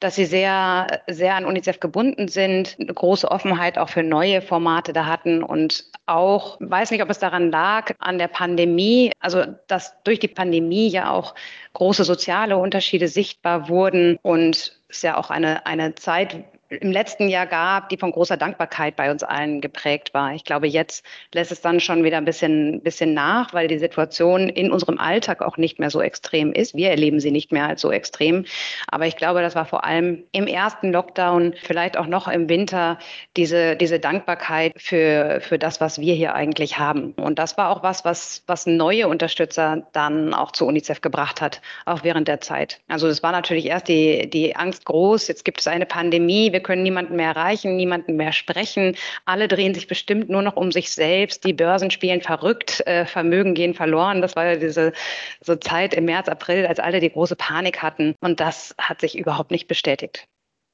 dass 0.00 0.14
sie 0.14 0.26
sehr, 0.26 1.02
sehr 1.08 1.34
an 1.34 1.44
UNICEF 1.44 1.80
gebunden 1.80 2.28
sind, 2.28 2.76
eine 2.78 2.92
große 2.92 3.30
Offenheit 3.30 3.78
auch 3.78 3.88
für 3.88 4.02
neue 4.02 4.40
Formate 4.42 4.92
da 4.92 5.06
hatten 5.06 5.42
und 5.42 5.84
auch, 6.06 6.56
weiß 6.60 6.90
nicht, 6.90 7.02
ob 7.02 7.10
es 7.10 7.18
daran 7.18 7.50
lag, 7.50 7.92
an 7.98 8.18
der 8.18 8.28
Pandemie, 8.28 9.12
also 9.20 9.44
dass 9.66 9.94
durch 10.04 10.20
die 10.20 10.28
Pandemie 10.28 10.88
ja 10.88 11.10
auch 11.10 11.34
große 11.72 12.04
soziale 12.04 12.56
Unterschiede 12.56 13.08
sichtbar 13.08 13.68
wurden 13.68 14.18
und 14.22 14.80
es 14.88 15.02
ja 15.02 15.16
auch 15.16 15.30
eine, 15.30 15.66
eine 15.66 15.94
Zeit 15.96 16.44
im 16.70 16.92
letzten 16.92 17.28
Jahr 17.28 17.46
gab, 17.46 17.88
die 17.88 17.96
von 17.96 18.12
großer 18.12 18.36
Dankbarkeit 18.36 18.94
bei 18.96 19.10
uns 19.10 19.22
allen 19.22 19.60
geprägt 19.60 20.12
war. 20.12 20.34
Ich 20.34 20.44
glaube, 20.44 20.66
jetzt 20.66 21.04
lässt 21.32 21.50
es 21.50 21.62
dann 21.62 21.80
schon 21.80 22.04
wieder 22.04 22.18
ein 22.18 22.26
bisschen, 22.26 22.82
bisschen 22.82 23.14
nach, 23.14 23.54
weil 23.54 23.68
die 23.68 23.78
Situation 23.78 24.48
in 24.50 24.70
unserem 24.70 24.98
Alltag 24.98 25.40
auch 25.40 25.56
nicht 25.56 25.78
mehr 25.78 25.90
so 25.90 26.02
extrem 26.02 26.52
ist. 26.52 26.74
Wir 26.74 26.90
erleben 26.90 27.20
sie 27.20 27.30
nicht 27.30 27.52
mehr 27.52 27.66
als 27.66 27.80
so 27.80 27.90
extrem. 27.90 28.44
Aber 28.86 29.06
ich 29.06 29.16
glaube, 29.16 29.40
das 29.40 29.54
war 29.54 29.64
vor 29.64 29.84
allem 29.84 30.24
im 30.32 30.46
ersten 30.46 30.92
Lockdown, 30.92 31.54
vielleicht 31.62 31.96
auch 31.96 32.06
noch 32.06 32.28
im 32.28 32.50
Winter, 32.50 32.98
diese, 33.36 33.74
diese 33.76 33.98
Dankbarkeit 33.98 34.74
für, 34.76 35.40
für 35.40 35.58
das, 35.58 35.80
was 35.80 35.98
wir 35.98 36.14
hier 36.14 36.34
eigentlich 36.34 36.78
haben. 36.78 37.12
Und 37.12 37.38
das 37.38 37.56
war 37.56 37.70
auch 37.70 37.82
was, 37.82 38.04
was, 38.04 38.42
was 38.46 38.66
neue 38.66 39.08
Unterstützer 39.08 39.86
dann 39.92 40.34
auch 40.34 40.52
zu 40.52 40.66
UNICEF 40.66 41.00
gebracht 41.00 41.40
hat, 41.40 41.62
auch 41.86 42.04
während 42.04 42.28
der 42.28 42.42
Zeit. 42.42 42.80
Also 42.88 43.08
es 43.08 43.22
war 43.22 43.32
natürlich 43.32 43.66
erst 43.66 43.88
die, 43.88 44.28
die 44.28 44.54
Angst 44.54 44.84
groß, 44.84 45.28
jetzt 45.28 45.46
gibt 45.46 45.60
es 45.60 45.66
eine 45.66 45.86
Pandemie, 45.86 46.52
wir 46.58 46.62
können 46.64 46.82
niemanden 46.82 47.14
mehr 47.14 47.28
erreichen, 47.28 47.76
niemanden 47.76 48.16
mehr 48.16 48.32
sprechen. 48.32 48.96
Alle 49.24 49.46
drehen 49.46 49.74
sich 49.74 49.86
bestimmt 49.86 50.28
nur 50.28 50.42
noch 50.42 50.56
um 50.56 50.72
sich 50.72 50.90
selbst. 50.90 51.44
Die 51.44 51.52
Börsen 51.52 51.92
spielen 51.92 52.20
verrückt, 52.20 52.84
äh, 52.84 53.06
Vermögen 53.06 53.54
gehen 53.54 53.74
verloren. 53.74 54.22
Das 54.22 54.34
war 54.34 54.44
ja 54.44 54.56
diese 54.56 54.92
so 55.40 55.54
Zeit 55.54 55.94
im 55.94 56.06
März, 56.06 56.28
April, 56.28 56.66
als 56.66 56.80
alle 56.80 56.98
die 56.98 57.12
große 57.12 57.36
Panik 57.36 57.80
hatten. 57.80 58.16
Und 58.20 58.40
das 58.40 58.74
hat 58.76 59.00
sich 59.00 59.16
überhaupt 59.16 59.52
nicht 59.52 59.68
bestätigt. 59.68 60.26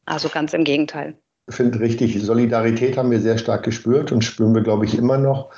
Also 0.06 0.30
ganz 0.30 0.54
im 0.54 0.64
Gegenteil. 0.64 1.18
Ich 1.50 1.56
finde 1.56 1.80
richtig, 1.80 2.18
Solidarität 2.22 2.96
haben 2.96 3.10
wir 3.10 3.20
sehr 3.20 3.36
stark 3.36 3.64
gespürt 3.64 4.10
und 4.10 4.24
spüren 4.24 4.54
wir, 4.54 4.62
glaube 4.62 4.86
ich, 4.86 4.96
immer 4.96 5.18
noch. 5.18 5.50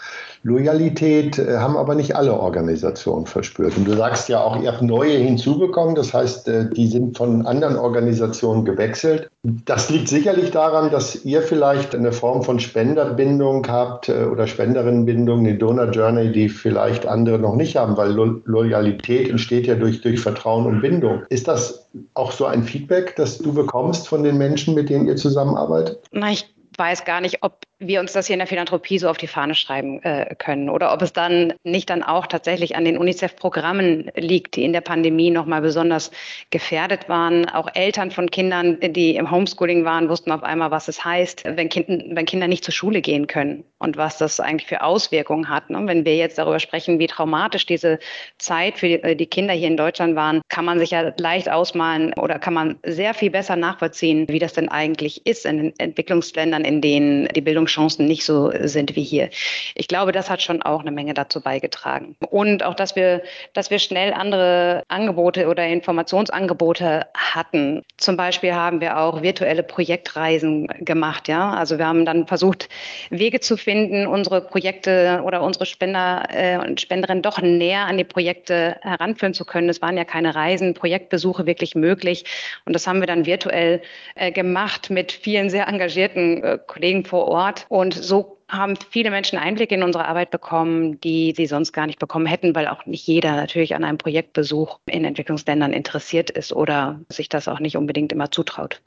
Loyalität 0.43 1.39
äh, 1.39 1.59
haben 1.59 1.77
aber 1.77 1.95
nicht 1.95 2.17
alle 2.17 2.35
Organisationen 2.35 3.27
verspürt. 3.27 3.77
Und 3.77 3.85
du 3.85 3.97
sagst 3.97 4.29
ja 4.29 4.41
auch, 4.41 4.61
ihr 4.63 4.73
habt 4.73 4.83
neue 4.83 5.17
hinzubekommen, 5.17 5.95
das 5.95 6.15
heißt, 6.15 6.49
äh, 6.49 6.71
die 6.71 6.87
sind 6.87 7.17
von 7.17 7.47
anderen 7.47 7.77
Organisationen 7.77 8.65
gewechselt. 8.65 9.31
Das 9.43 9.91
liegt 9.91 10.09
sicherlich 10.09 10.51
daran, 10.51 10.91
dass 10.91 11.25
ihr 11.25 11.43
vielleicht 11.43 11.95
eine 11.95 12.13
Form 12.13 12.43
von 12.43 12.61
Spenderbindung 12.61 13.67
habt 13.69 14.09
äh, 14.09 14.25
oder 14.25 14.47
Spenderinnenbindung, 14.47 15.41
eine 15.41 15.57
Donor 15.57 15.91
Journey, 15.91 16.33
die 16.33 16.49
vielleicht 16.49 17.07
andere 17.07 17.39
noch 17.39 17.55
nicht 17.55 17.77
haben, 17.77 17.97
weil 17.97 18.13
Lo 18.13 18.41
Loyalität 18.45 19.31
entsteht 19.31 19.67
ja 19.67 19.75
durch, 19.75 20.01
durch 20.01 20.21
Vertrauen 20.21 20.67
und 20.67 20.81
Bindung. 20.81 21.23
Ist 21.29 21.49
das 21.49 21.89
auch 22.15 22.33
so 22.33 22.47
ein 22.47 22.65
Feedback, 22.65 23.15
das 23.17 23.39
du 23.39 23.53
bekommst 23.53 24.09
von 24.09 24.23
den 24.25 24.37
Menschen, 24.39 24.75
mit 24.75 24.91
denen 24.91 25.07
ihr 25.07 25.17
zusammenarbeitet? 25.17 26.01
Na, 26.13 26.31
ich 26.31 26.47
weiß 26.77 27.05
gar 27.05 27.21
nicht, 27.21 27.39
ob 27.43 27.66
wir 27.79 28.01
uns 28.01 28.13
das 28.13 28.27
hier 28.27 28.35
in 28.35 28.39
der 28.39 28.47
Philanthropie 28.47 28.99
so 28.99 29.09
auf 29.09 29.19
die 29.19 29.27
Fahne 29.27 29.55
schreiben 29.55 30.03
äh, 30.03 30.35
können 30.37 30.71
oder 30.71 30.95
ob 30.95 31.03
es 31.03 31.13
dann 31.13 31.53
nicht 31.63 31.91
dann 31.91 32.03
auch 32.03 32.27
tatsächlich 32.27 32.75
an 32.75 32.87
den 32.87 32.97
UNICEF-Programmen 32.97 34.11
liegt, 34.15 34.57
die 34.57 34.65
in 34.65 34.73
der 34.73 34.81
Pandemie 34.81 35.31
nochmal 35.31 35.61
besonders 35.61 36.11
gefährdet 36.51 37.11
waren. 37.11 37.49
Auch 37.51 37.69
Eltern 37.75 38.11
von 38.11 38.31
Kindern, 38.31 38.79
die 38.81 39.17
im 39.17 39.31
Homeschooling 39.31 39.85
waren, 39.85 40.09
wussten 40.09 40.33
auf 40.33 40.43
einmal, 40.43 40.71
was 40.71 40.89
es 40.89 41.05
heißt, 41.05 41.45
wenn, 41.45 41.69
kind, 41.69 41.89
wenn 41.89 42.25
Kinder 42.25 42.49
nicht 42.49 42.65
zur 42.65 42.73
Schule 42.73 43.03
gehen 43.03 43.27
können 43.27 43.65
und 43.79 43.99
was 43.99 44.17
das 44.17 44.41
eigentlich 44.41 44.69
für 44.69 44.83
Auswirkungen 44.83 45.51
hat. 45.51 45.69
Ne? 45.69 45.83
Wenn 45.85 46.07
wir 46.07 46.17
jetzt 46.17 46.39
darüber 46.39 46.61
sprechen, 46.61 46.99
wie 46.99 47.09
traumatisch 47.09 47.67
diese 47.67 47.99
Zeit 48.39 48.79
für 48.79 48.89
die, 48.89 49.17
die 49.17 49.27
Kinder 49.27 49.53
hier 49.53 49.69
in 49.69 49.77
Deutschland 49.77 50.17
waren, 50.17 50.41
kann 50.49 50.65
man 50.65 50.79
sich 50.79 50.93
ja 50.93 51.13
leicht 51.19 51.51
ausmalen 51.51 52.15
oder 52.15 52.39
kann 52.39 52.55
man 52.55 52.79
sehr 52.85 53.13
viel 53.13 53.31
besser 53.31 53.57
nachvollziehen, 53.57 54.27
wie 54.31 54.39
das 54.39 54.55
denn 54.55 54.71
eigentlich 54.71 55.27
ist 55.27 55.45
in 55.45 55.59
den 55.59 55.75
Entwicklungsländern, 55.79 56.65
in 56.65 56.81
denen 56.81 57.29
die 57.29 57.43
Bildung 57.43 57.66
Chancen 57.67 58.07
nicht 58.07 58.25
so 58.25 58.51
sind 58.63 58.97
wie 58.97 59.03
hier. 59.03 59.31
Ich 59.75 59.89
glaube, 59.89 60.13
das 60.13 60.31
hat 60.31 60.43
schon 60.43 60.63
auch 60.63 60.81
eine 60.81 60.91
Menge 60.91 61.15
dazu 61.15 61.41
beigetragen. 61.41 62.17
Und 62.31 62.63
auch, 62.63 62.75
dass 62.75 62.97
wir, 62.97 63.23
dass 63.53 63.71
wir 63.71 63.79
schnell 63.79 64.13
andere 64.13 64.83
Angebote 64.89 65.49
oder 65.49 65.67
Informationsangebote 65.67 67.07
hatten. 67.15 67.83
Zum 67.97 68.17
Beispiel 68.17 68.55
haben 68.55 68.81
wir 68.81 68.99
auch 68.99 69.23
virtuelle 69.23 69.63
Projektreisen 69.63 70.69
gemacht. 70.81 71.29
Ja, 71.29 71.53
also 71.53 71.79
wir 71.79 71.87
haben 71.87 72.05
dann 72.05 72.27
versucht, 72.27 72.69
Wege 73.11 73.41
zu 73.41 73.57
finden, 73.57 74.07
unsere 74.07 74.41
Projekte 74.41 75.23
oder 75.25 75.43
unsere 75.43 75.67
Spender 75.67 76.25
äh, 76.31 76.59
und 76.59 76.81
Spenderinnen 76.81 77.23
doch 77.23 77.41
näher 77.41 77.87
an 77.87 77.99
die 77.99 78.05
Projekte 78.05 78.77
heranführen 78.83 79.35
zu 79.35 79.45
können. 79.45 79.69
Es 79.69 79.83
waren 79.83 79.97
ja 79.97 80.05
keine 80.05 80.35
Reisen, 80.35 80.75
Projektbesuche 80.75 81.47
wirklich 81.47 81.75
möglich. 81.75 82.25
Und 82.65 82.73
das 82.73 82.87
haben 82.87 83.01
wir 83.01 83.07
dann 83.07 83.27
virtuell 83.27 83.83
äh, 84.15 84.33
gemacht 84.33 84.91
mit 84.91 85.13
vielen 85.13 85.51
sehr 85.51 85.69
engagierten 85.69 86.43
äh, 86.43 86.59
Kollegen 86.67 87.05
vor 87.05 87.29
Ort. 87.29 87.56
Und 87.69 87.95
so 87.95 88.39
haben 88.49 88.75
viele 88.91 89.11
Menschen 89.11 89.39
Einblick 89.39 89.73
in 89.73 89.83
unsere 89.83 90.07
Arbeit 90.07 90.31
bekommen, 90.31 91.01
die 91.01 91.35
sie 91.37 91.47
sonst 91.47 91.73
gar 91.73 91.87
nicht 91.87 91.99
bekommen 91.99 92.27
hätten, 92.27 92.55
weil 92.55 92.69
auch 92.69 92.87
nicht 92.87 93.07
jeder 93.07 93.35
natürlich 93.35 93.75
an 93.75 93.85
einem 93.85 93.99
Projektbesuch 93.99 94.79
in 94.87 95.05
Entwicklungsländern 95.05 95.73
interessiert 95.73 96.31
ist 96.31 96.53
oder 96.53 97.01
sich 97.09 97.29
das 97.29 97.49
auch 97.49 97.61
nicht 97.61 97.77
unbedingt 97.77 98.13
immer 98.13 98.31
zutraut. 98.31 98.81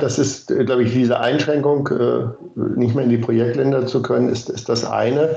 Das 0.00 0.18
ist, 0.18 0.48
glaube 0.48 0.82
ich, 0.82 0.92
diese 0.92 1.20
Einschränkung, 1.20 1.88
äh, 1.88 2.24
nicht 2.78 2.94
mehr 2.94 3.04
in 3.04 3.10
die 3.10 3.18
Projektländer 3.18 3.86
zu 3.86 4.02
können, 4.02 4.28
ist, 4.28 4.48
ist 4.48 4.68
das 4.68 4.84
eine. 4.84 5.36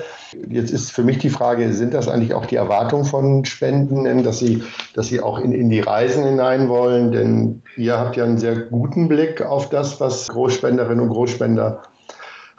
Jetzt 0.49 0.71
ist 0.71 0.91
für 0.91 1.03
mich 1.03 1.17
die 1.17 1.29
Frage, 1.29 1.71
sind 1.73 1.93
das 1.93 2.07
eigentlich 2.07 2.33
auch 2.33 2.45
die 2.45 2.55
Erwartungen 2.55 3.05
von 3.05 3.45
Spendenden, 3.45 4.23
dass 4.23 4.39
sie, 4.39 4.63
dass 4.93 5.07
sie 5.07 5.19
auch 5.19 5.39
in, 5.39 5.51
in 5.51 5.69
die 5.69 5.81
Reisen 5.81 6.23
hinein 6.23 6.69
wollen? 6.69 7.11
Denn 7.11 7.61
ihr 7.75 7.97
habt 7.99 8.15
ja 8.15 8.23
einen 8.23 8.37
sehr 8.37 8.55
guten 8.55 9.09
Blick 9.09 9.41
auf 9.41 9.69
das, 9.69 9.99
was 9.99 10.29
Großspenderinnen 10.29 11.01
und 11.01 11.09
Großspender 11.09 11.83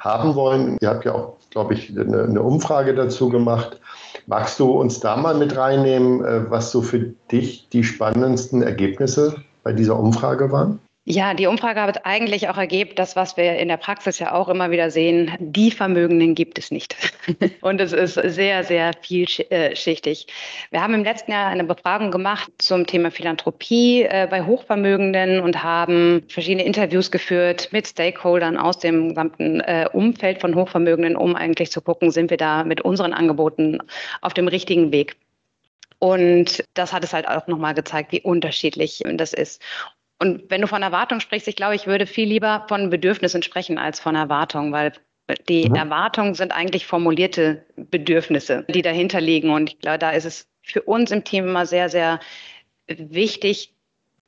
haben 0.05 0.35
wollen. 0.35 0.77
Ihr 0.81 0.89
habt 0.89 1.05
ja 1.05 1.15
auch, 1.15 1.37
glaube 1.51 1.75
ich, 1.75 1.91
eine, 1.91 2.25
eine 2.25 2.43
Umfrage 2.43 2.95
dazu 2.95 3.29
gemacht. 3.31 3.81
Magst 4.27 4.61
du 4.61 4.71
uns 4.71 5.01
da 5.01 5.17
mal 5.17 5.35
mit 5.35 5.57
reinnehmen, 5.57 6.25
äh, 6.25 6.51
was 6.51 6.71
so 6.71 6.83
für 6.83 7.15
dich 7.33 7.69
die 7.71 7.85
spannendsten 7.85 8.63
Ergebnisse 8.63 9.37
bei 9.63 9.73
dieser 9.73 9.99
Umfrage 9.99 10.53
waren? 10.53 10.81
Ja, 11.07 11.35
die 11.35 11.47
Umfrage 11.47 11.83
hat 11.83 12.07
eigentlich 12.07 12.49
auch 12.49 12.57
ergeben, 12.57 12.93
das, 12.97 13.15
was 13.15 13.37
wir 13.37 13.59
in 13.59 13.69
der 13.69 13.77
Praxis 13.77 14.19
ja 14.21 14.33
auch 14.33 14.49
immer 14.49 14.71
wieder 14.71 14.91
sehen, 14.91 15.33
die 15.39 15.71
Vermögenden 15.71 16.35
gibt 16.35 16.59
es 16.59 16.71
nicht. 16.71 16.97
Und 17.61 17.79
es 17.83 17.93
ist 17.93 18.15
sehr, 18.15 18.65
sehr 18.65 18.93
vielschichtig. 19.03 20.27
Wir 20.71 20.81
haben 20.81 20.95
im 20.95 21.05
letzten 21.05 21.33
Jahr 21.33 21.49
eine 21.49 21.65
Befragung 21.65 22.11
gemacht 22.11 22.51
zum 22.57 22.87
Thema 22.87 23.11
Philanthropie 23.11 24.05
äh, 24.05 24.27
bei 24.31 24.47
Hochvermögenden 24.47 25.41
und 25.41 25.63
haben 25.63 26.23
verschiedene 26.29 26.65
Interviews 26.65 27.11
geführt 27.11 27.69
mit 27.71 27.87
Stakeholdern 27.87 28.57
aus 28.57 28.79
dem 28.79 29.11
gesamten 29.11 29.61
äh, 29.61 29.87
Umfeld 29.93 30.41
von 30.41 30.55
Hochvermögenden, 30.55 31.17
um 31.17 31.37
eigentlich 31.37 31.71
zu 31.71 31.83
gucken, 31.83 32.13
sind 32.13 32.31
wir 32.31 32.39
da 32.39 32.65
mit 32.65 32.81
unseren 32.81 33.13
Angeboten 33.13 33.79
auf 34.23 34.33
dem 34.33 34.49
richtigen 34.49 34.91
Weg. 34.91 35.17
Und 35.99 36.65
das 36.73 36.95
hat 36.95 37.05
es 37.05 37.13
halt 37.13 37.29
auch 37.29 37.47
nochmal 37.47 37.75
gezeigt, 37.75 38.13
wie 38.13 38.23
unterschiedlich 38.23 39.03
das 39.17 39.35
ist. 39.35 39.63
Und 40.25 40.51
wenn 40.51 40.63
du 40.63 40.67
von 40.67 40.83
Erwartung 40.83 41.21
sprichst, 41.21 41.49
ich 41.49 41.57
glaube, 41.57 41.75
ich 41.75 41.87
würde 41.87 42.07
viel 42.07 42.27
lieber 42.27 42.65
von 42.67 42.89
Bedürfnissen 42.89 43.43
sprechen 43.43 43.77
als 43.77 44.01
von 44.01 44.15
Erwartung, 44.15 44.73
weil 44.73 44.95
die 45.51 45.69
mhm. 45.69 45.75
Erwartungen 45.75 46.33
sind 46.33 46.51
eigentlich 46.51 46.87
formulierte 46.87 47.67
Bedürfnisse, 47.77 48.65
die 48.71 48.81
dahinter 48.81 49.21
liegen. 49.21 49.51
Und 49.51 49.75
ich 49.75 49.79
glaube, 49.81 49.99
da 49.99 50.13
ist 50.13 50.25
es 50.25 50.49
für 50.63 50.81
uns 50.81 51.11
im 51.11 51.25
Team 51.25 51.47
immer 51.47 51.67
sehr, 51.67 51.91
sehr 51.91 52.21
wichtig, 52.87 53.74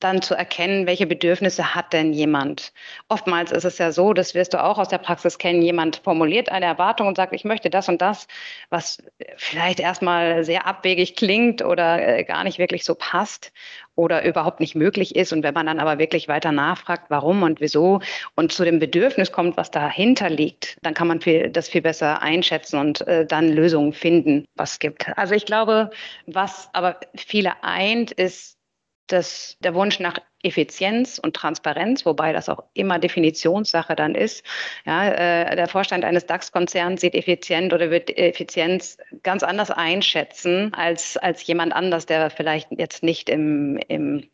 dann 0.01 0.21
zu 0.21 0.35
erkennen, 0.35 0.87
welche 0.87 1.07
Bedürfnisse 1.07 1.75
hat 1.75 1.93
denn 1.93 2.13
jemand. 2.13 2.73
Oftmals 3.09 3.51
ist 3.51 3.65
es 3.65 3.79
ja 3.79 3.93
so, 3.93 4.13
das 4.13 4.35
wirst 4.35 4.53
du 4.53 4.63
auch 4.63 4.79
aus 4.79 4.89
der 4.89 4.99
Praxis 4.99 5.39
kennen, 5.39 5.63
jemand 5.63 6.03
formuliert 6.05 6.51
eine 6.51 6.67
Erwartung 6.67 7.09
und 7.09 7.17
sagt, 7.17 7.33
ich 7.33 7.45
möchte 7.45 7.71
das 7.71 7.89
und 7.89 8.03
das, 8.03 8.27
was 8.69 9.03
vielleicht 9.37 9.81
erstmal 9.81 10.45
sehr 10.45 10.67
abwegig 10.67 11.17
klingt 11.17 11.65
oder 11.65 12.19
äh, 12.19 12.25
gar 12.25 12.45
nicht 12.45 12.59
wirklich 12.59 12.85
so 12.85 12.95
passt 12.95 13.53
oder 13.95 14.25
überhaupt 14.25 14.61
nicht 14.61 14.75
möglich 14.75 15.17
ist. 15.17 15.33
Und 15.33 15.43
wenn 15.43 15.55
man 15.55 15.67
dann 15.67 15.81
aber 15.81 15.99
wirklich 15.99 16.29
weiter 16.29 16.53
nachfragt, 16.53 17.07
warum 17.09 17.43
und 17.43 17.61
wieso 17.61 18.01
und 18.35 18.53
zu 18.53 18.65
dem 18.65 18.79
Bedürfnis 18.79 19.33
kommt, 19.33 19.57
was 19.57 19.71
dahinter 19.71 20.29
liegt, 20.29 20.77
dann 20.83 20.93
kann 20.95 21.09
man 21.09 21.21
viel, 21.23 21.51
das 21.51 21.69
viel 21.69 21.83
besser 21.83 22.23
einschätzen 22.23 22.79
und 22.79 23.07
äh, 23.07 23.27
dann 23.27 23.49
Lösungen 23.49 23.95
finden, 23.95 24.47
was 24.55 24.73
es 24.73 24.79
gibt. 24.79 25.17
Also 25.17 25.35
ich 25.35 25.47
glaube, 25.47 25.91
was 26.27 26.69
aber 26.75 27.01
viele 27.17 27.65
eint, 27.65 28.13
ist 28.13 28.56
dass 29.07 29.57
der 29.61 29.75
Wunsch 29.75 30.01
nach 30.01 30.19
Effizienz 30.43 31.19
und 31.19 31.35
Transparenz, 31.35 32.07
wobei 32.07 32.33
das 32.33 32.49
auch 32.49 32.63
immer 32.75 32.99
Definitionssache 32.99 33.97
dann 33.97 34.15
ist. 34.15 34.45
Ja, 34.85 35.09
äh, 35.09 35.57
der 35.57 35.69
Vorstand 35.69 36.05
eines 36.05 36.27
DAX-Konzerns 36.27 37.01
sieht 37.01 37.15
effizient 37.15 37.73
oder 37.73 37.91
wird 37.91 38.17
Effizienz 38.17 38.99
ganz 39.23 39.43
anders 39.43 39.71
einschätzen 39.71 40.73
als, 40.75 41.17
als 41.17 41.47
jemand 41.47 41.73
anders, 41.73 42.07
der 42.07 42.31
vielleicht 42.31 42.69
jetzt 42.71 43.03
nicht 43.03 43.29
im, 43.29 43.79
im, 43.89 44.29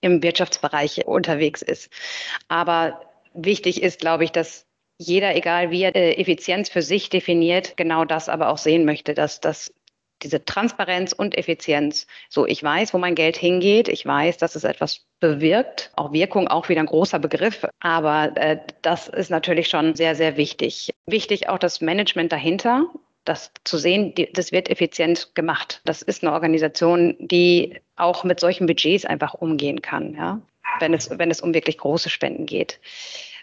im 0.00 0.22
Wirtschaftsbereich 0.22 1.06
unterwegs 1.06 1.62
ist. 1.62 1.92
Aber 2.48 3.00
wichtig 3.34 3.82
ist, 3.82 4.00
glaube 4.00 4.24
ich, 4.24 4.32
dass 4.32 4.66
jeder, 4.98 5.36
egal 5.36 5.70
wie 5.70 5.82
er 5.82 5.94
äh, 5.94 6.14
Effizienz 6.14 6.70
für 6.70 6.82
sich 6.82 7.10
definiert, 7.10 7.76
genau 7.76 8.04
das 8.04 8.28
aber 8.28 8.48
auch 8.48 8.58
sehen 8.58 8.84
möchte, 8.84 9.14
dass 9.14 9.40
das 9.40 9.72
diese 10.22 10.44
Transparenz 10.44 11.12
und 11.12 11.36
Effizienz. 11.36 12.06
So, 12.28 12.46
ich 12.46 12.62
weiß, 12.62 12.94
wo 12.94 12.98
mein 12.98 13.14
Geld 13.14 13.36
hingeht. 13.36 13.88
Ich 13.88 14.06
weiß, 14.06 14.38
dass 14.38 14.54
es 14.54 14.64
etwas 14.64 15.06
bewirkt. 15.20 15.92
Auch 15.96 16.12
Wirkung, 16.12 16.48
auch 16.48 16.68
wieder 16.68 16.80
ein 16.80 16.86
großer 16.86 17.18
Begriff. 17.18 17.66
Aber 17.80 18.36
äh, 18.36 18.58
das 18.82 19.08
ist 19.08 19.30
natürlich 19.30 19.68
schon 19.68 19.94
sehr, 19.94 20.14
sehr 20.14 20.36
wichtig. 20.36 20.94
Wichtig 21.06 21.48
auch 21.48 21.58
das 21.58 21.80
Management 21.80 22.32
dahinter. 22.32 22.86
Das 23.24 23.50
zu 23.64 23.76
sehen, 23.76 24.14
die, 24.14 24.32
das 24.32 24.52
wird 24.52 24.70
effizient 24.70 25.34
gemacht. 25.34 25.80
Das 25.84 26.00
ist 26.02 26.22
eine 26.22 26.32
Organisation, 26.32 27.16
die 27.18 27.80
auch 27.96 28.24
mit 28.24 28.38
solchen 28.40 28.66
Budgets 28.66 29.04
einfach 29.04 29.34
umgehen 29.34 29.82
kann, 29.82 30.14
ja, 30.14 30.40
wenn 30.78 30.94
es, 30.94 31.10
wenn 31.10 31.30
es 31.30 31.40
um 31.40 31.52
wirklich 31.52 31.78
große 31.78 32.08
Spenden 32.08 32.46
geht. 32.46 32.78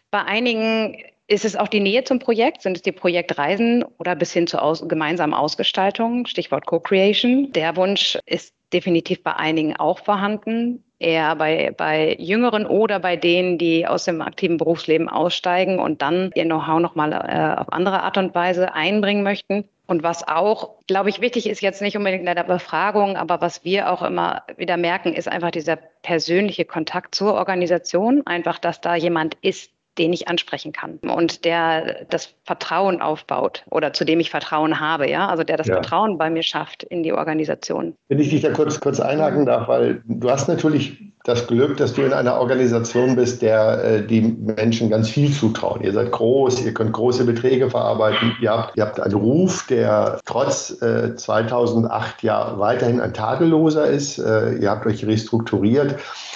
Bei 0.09 0.23
einigen 0.23 1.03
ist 1.33 1.45
es 1.45 1.55
auch 1.55 1.67
die 1.67 1.79
Nähe 1.79 2.03
zum 2.03 2.19
Projekt? 2.19 2.61
Sind 2.61 2.77
es 2.77 2.83
die 2.83 2.91
Projektreisen 2.91 3.83
oder 3.97 4.15
bis 4.15 4.31
hin 4.31 4.47
zur 4.47 4.61
aus 4.61 4.87
gemeinsamen 4.87 5.33
Ausgestaltung? 5.33 6.27
Stichwort 6.27 6.65
Co-Creation. 6.65 7.51
Der 7.51 7.75
Wunsch 7.75 8.17
ist 8.25 8.53
definitiv 8.71 9.23
bei 9.23 9.35
einigen 9.35 9.75
auch 9.75 9.99
vorhanden. 9.99 10.83
Eher 10.99 11.35
bei, 11.35 11.73
bei 11.75 12.15
Jüngeren 12.17 12.65
oder 12.65 12.99
bei 12.99 13.17
denen, 13.17 13.57
die 13.57 13.85
aus 13.85 14.05
dem 14.05 14.21
aktiven 14.21 14.57
Berufsleben 14.57 15.09
aussteigen 15.09 15.79
und 15.79 16.01
dann 16.01 16.31
ihr 16.35 16.45
Know-how 16.45 16.79
nochmal 16.79 17.11
äh, 17.11 17.59
auf 17.59 17.73
andere 17.73 18.03
Art 18.03 18.17
und 18.17 18.33
Weise 18.35 18.73
einbringen 18.73 19.23
möchten. 19.23 19.65
Und 19.85 20.01
was 20.01 20.25
auch, 20.25 20.75
glaube 20.87 21.09
ich, 21.09 21.19
wichtig 21.19 21.49
ist, 21.49 21.61
jetzt 21.61 21.81
nicht 21.81 21.97
unbedingt 21.97 22.25
in 22.25 22.35
der 22.35 22.43
Befragung, 22.43 23.17
aber 23.17 23.41
was 23.41 23.65
wir 23.65 23.91
auch 23.91 24.01
immer 24.01 24.43
wieder 24.55 24.77
merken, 24.77 25.13
ist 25.13 25.27
einfach 25.27 25.51
dieser 25.51 25.75
persönliche 25.75 26.63
Kontakt 26.63 27.15
zur 27.15 27.33
Organisation. 27.33 28.25
Einfach, 28.25 28.59
dass 28.59 28.79
da 28.79 28.95
jemand 28.95 29.35
ist, 29.41 29.71
den 29.97 30.13
ich 30.13 30.27
ansprechen 30.27 30.71
kann 30.71 30.97
und 30.97 31.45
der 31.45 32.05
das 32.09 32.33
Vertrauen 32.45 33.01
aufbaut 33.01 33.63
oder 33.69 33.93
zu 33.93 34.05
dem 34.05 34.19
ich 34.19 34.29
Vertrauen 34.29 34.79
habe, 34.79 35.09
ja, 35.09 35.27
also 35.27 35.43
der 35.43 35.57
das 35.57 35.67
ja. 35.67 35.75
Vertrauen 35.75 36.17
bei 36.17 36.29
mir 36.29 36.43
schafft 36.43 36.83
in 36.83 37.03
die 37.03 37.13
Organisation. 37.13 37.95
Wenn 38.07 38.19
ich 38.19 38.29
dich 38.29 38.41
da 38.41 38.51
kurz, 38.51 38.79
kurz 38.79 38.99
einhaken 38.99 39.45
darf, 39.45 39.67
weil 39.67 40.01
du 40.05 40.29
hast 40.29 40.47
natürlich 40.47 40.97
das 41.23 41.47
Glück, 41.47 41.77
dass 41.77 41.93
du 41.93 42.01
in 42.01 42.11
einer 42.11 42.39
Organisation 42.39 43.15
bist, 43.15 43.41
der 43.41 43.83
äh, 43.83 44.05
die 44.05 44.21
Menschen 44.21 44.89
ganz 44.89 45.09
viel 45.09 45.31
zutrauen. 45.31 45.81
Ihr 45.81 45.93
seid 45.93 46.11
groß, 46.11 46.65
ihr 46.65 46.73
könnt 46.73 46.91
große 46.91 47.23
Beträge 47.23 47.69
verarbeiten, 47.69 48.35
ihr 48.41 48.51
habt, 48.51 48.77
ihr 48.77 48.83
habt 48.83 48.99
einen 48.99 49.15
Ruf, 49.15 49.65
der 49.67 50.19
trotz 50.25 50.81
äh, 50.81 51.15
2008 51.15 52.23
ja 52.23 52.59
weiterhin 52.59 52.99
ein 52.99 53.13
tadelloser 53.13 53.87
ist. 53.87 54.19
Äh, 54.19 54.55
ihr 54.55 54.69
habt 54.69 54.85
euch 54.85 55.05
restrukturiert. 55.05 55.95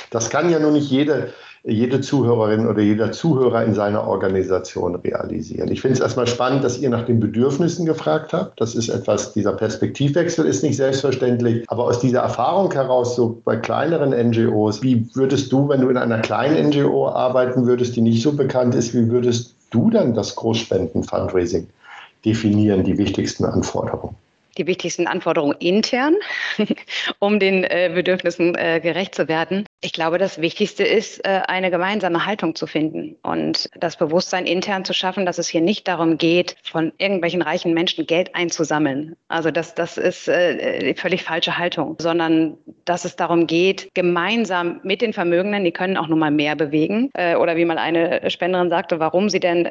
Das 0.09 0.29
kann 0.29 0.49
ja 0.49 0.59
nur 0.59 0.71
nicht 0.71 0.89
jede 0.89 1.33
jede 1.67 1.99
Zuhörerin 1.99 2.65
oder 2.65 2.81
jeder 2.81 3.11
Zuhörer 3.11 3.63
in 3.65 3.73
seiner 3.73 4.07
Organisation 4.07 4.95
realisieren. 4.95 5.69
Ich 5.69 5.81
finde 5.81 5.95
es 5.95 5.99
erstmal 5.99 6.27
spannend, 6.27 6.63
dass 6.63 6.77
ihr 6.77 6.89
nach 6.89 7.05
den 7.05 7.19
Bedürfnissen 7.19 7.85
gefragt 7.85 8.31
habt. 8.31 8.59
Das 8.59 8.73
ist 8.73 8.87
etwas, 8.89 9.33
dieser 9.33 9.51
Perspektivwechsel 9.51 10.45
ist 10.45 10.63
nicht 10.63 10.77
selbstverständlich. 10.77 11.69
Aber 11.69 11.83
aus 11.83 11.99
dieser 11.99 12.21
Erfahrung 12.21 12.71
heraus, 12.71 13.15
so 13.15 13.41
bei 13.43 13.57
kleineren 13.57 14.11
NGOs, 14.11 14.81
wie 14.81 15.07
würdest 15.13 15.51
du, 15.51 15.67
wenn 15.67 15.81
du 15.81 15.89
in 15.89 15.97
einer 15.97 16.19
kleinen 16.19 16.69
NGO 16.69 17.09
arbeiten 17.09 17.65
würdest, 17.65 17.95
die 17.95 18.01
nicht 18.01 18.21
so 18.21 18.31
bekannt 18.31 18.73
ist, 18.73 18.93
wie 18.93 19.09
würdest 19.09 19.55
du 19.71 19.89
dann 19.89 20.13
das 20.13 20.35
Großspenden-Fundraising 20.35 21.67
definieren, 22.23 22.83
die 22.85 22.97
wichtigsten 22.97 23.43
Anforderungen? 23.43 24.15
Die 24.57 24.67
wichtigsten 24.67 25.07
Anforderungen 25.07 25.57
intern, 25.59 26.15
um 27.19 27.39
den 27.39 27.63
äh, 27.63 27.91
Bedürfnissen 27.93 28.55
äh, 28.55 28.79
gerecht 28.81 29.15
zu 29.15 29.27
werden. 29.27 29.65
Ich 29.81 29.93
glaube, 29.93 30.17
das 30.17 30.41
Wichtigste 30.41 30.83
ist, 30.83 31.23
äh, 31.23 31.41
eine 31.47 31.69
gemeinsame 31.69 32.25
Haltung 32.25 32.55
zu 32.55 32.65
finden 32.65 33.15
und 33.21 33.69
das 33.75 33.95
Bewusstsein 33.95 34.47
intern 34.47 34.85
zu 34.85 34.93
schaffen, 34.93 35.25
dass 35.25 35.37
es 35.37 35.47
hier 35.47 35.61
nicht 35.61 35.87
darum 35.87 36.17
geht, 36.17 36.55
von 36.63 36.91
irgendwelchen 36.97 37.43
reichen 37.43 37.75
Menschen 37.75 38.07
Geld 38.07 38.33
einzusammeln. 38.33 39.15
Also 39.27 39.51
das, 39.51 39.75
das 39.75 39.97
ist 39.97 40.27
äh, 40.27 40.79
die 40.79 40.99
völlig 40.99 41.23
falsche 41.23 41.59
Haltung, 41.59 41.95
sondern 41.99 42.57
dass 42.85 43.05
es 43.05 43.15
darum 43.17 43.45
geht, 43.45 43.93
gemeinsam 43.93 44.79
mit 44.81 45.01
den 45.01 45.13
Vermögenden, 45.13 45.63
die 45.63 45.71
können 45.71 45.95
auch 45.95 46.07
nun 46.07 46.17
mal 46.19 46.31
mehr 46.31 46.55
bewegen. 46.55 47.11
Äh, 47.13 47.35
oder 47.35 47.55
wie 47.55 47.65
mal 47.65 47.77
eine 47.77 48.31
Spenderin 48.31 48.69
sagte, 48.69 48.99
warum 48.99 49.29
sie 49.29 49.39
denn 49.39 49.67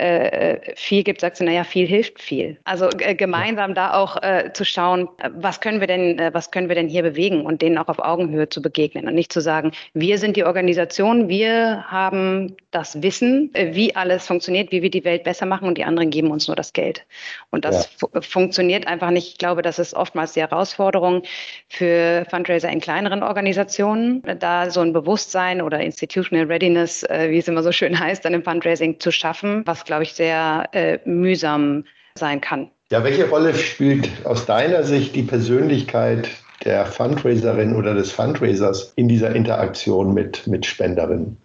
viel 0.76 1.02
gibt, 1.02 1.20
sagt 1.20 1.36
sie, 1.36 1.44
naja, 1.44 1.64
viel 1.64 1.86
hilft 1.86 2.20
viel. 2.20 2.58
Also 2.64 2.88
gemeinsam 2.88 3.74
da 3.74 3.94
auch 3.94 4.16
zu 4.52 4.64
schauen, 4.76 5.08
was 5.30 5.60
können 5.60 5.80
wir 5.80 5.86
denn, 5.86 6.20
was 6.32 6.50
können 6.50 6.68
wir 6.68 6.74
denn 6.74 6.88
hier 6.88 7.02
bewegen 7.02 7.46
und 7.46 7.62
denen 7.62 7.78
auch 7.78 7.88
auf 7.88 7.98
Augenhöhe 7.98 8.48
zu 8.48 8.60
begegnen 8.60 9.08
und 9.08 9.14
nicht 9.14 9.32
zu 9.32 9.40
sagen, 9.40 9.72
wir 9.94 10.18
sind 10.18 10.36
die 10.36 10.44
Organisation, 10.44 11.28
wir 11.28 11.84
haben 11.88 12.56
das 12.70 13.02
Wissen, 13.02 13.50
wie 13.54 13.96
alles 13.96 14.26
funktioniert, 14.26 14.70
wie 14.72 14.82
wir 14.82 14.90
die 14.90 15.04
Welt 15.04 15.24
besser 15.24 15.46
machen 15.46 15.66
und 15.66 15.78
die 15.78 15.84
anderen 15.84 16.10
geben 16.10 16.30
uns 16.30 16.46
nur 16.46 16.56
das 16.56 16.74
Geld. 16.74 17.06
Und 17.50 17.64
das 17.64 17.96
ja. 18.00 18.20
funktioniert 18.20 18.86
einfach 18.86 19.10
nicht. 19.10 19.28
Ich 19.28 19.38
glaube, 19.38 19.62
das 19.62 19.78
ist 19.78 19.94
oftmals 19.94 20.34
die 20.34 20.40
Herausforderung 20.40 21.22
für 21.68 22.26
Fundraiser 22.28 22.68
in 22.68 22.80
kleineren 22.80 23.22
Organisationen, 23.22 24.22
da 24.38 24.68
so 24.70 24.80
ein 24.80 24.92
Bewusstsein 24.92 25.62
oder 25.62 25.80
Institutional 25.80 26.46
Readiness, 26.46 27.02
äh, 27.04 27.28
wie 27.30 27.38
es 27.38 27.48
immer 27.48 27.62
so 27.62 27.72
schön 27.72 27.98
heißt, 27.98 28.24
dann 28.24 28.34
im 28.34 28.44
Fundraising 28.44 29.00
zu 29.00 29.10
schaffen, 29.10 29.62
was, 29.64 29.84
glaube 29.84 30.02
ich, 30.02 30.12
sehr 30.12 30.68
äh, 30.72 30.98
mühsam 31.06 31.84
sein 32.14 32.40
kann. 32.40 32.70
Ja, 32.90 33.02
welche 33.02 33.28
Rolle 33.28 33.54
spielt 33.54 34.08
aus 34.24 34.46
deiner 34.46 34.84
Sicht 34.84 35.16
die 35.16 35.24
Persönlichkeit 35.24 36.28
der 36.64 36.86
Fundraiserin 36.86 37.74
oder 37.74 37.94
des 37.94 38.12
Fundraisers 38.12 38.92
in 38.96 39.08
dieser 39.08 39.34
Interaktion 39.34 40.14
mit, 40.14 40.46
mit 40.46 40.66
Spenderinnen? 40.66 41.36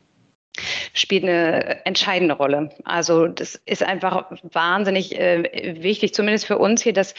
spielt 0.94 1.24
eine 1.24 1.86
entscheidende 1.86 2.36
Rolle. 2.36 2.70
Also 2.84 3.28
das 3.28 3.56
ist 3.66 3.84
einfach 3.84 4.32
wahnsinnig 4.52 5.18
äh, 5.18 5.82
wichtig, 5.82 6.14
zumindest 6.14 6.46
für 6.46 6.58
uns 6.58 6.82
hier, 6.82 6.94
dass 6.94 7.14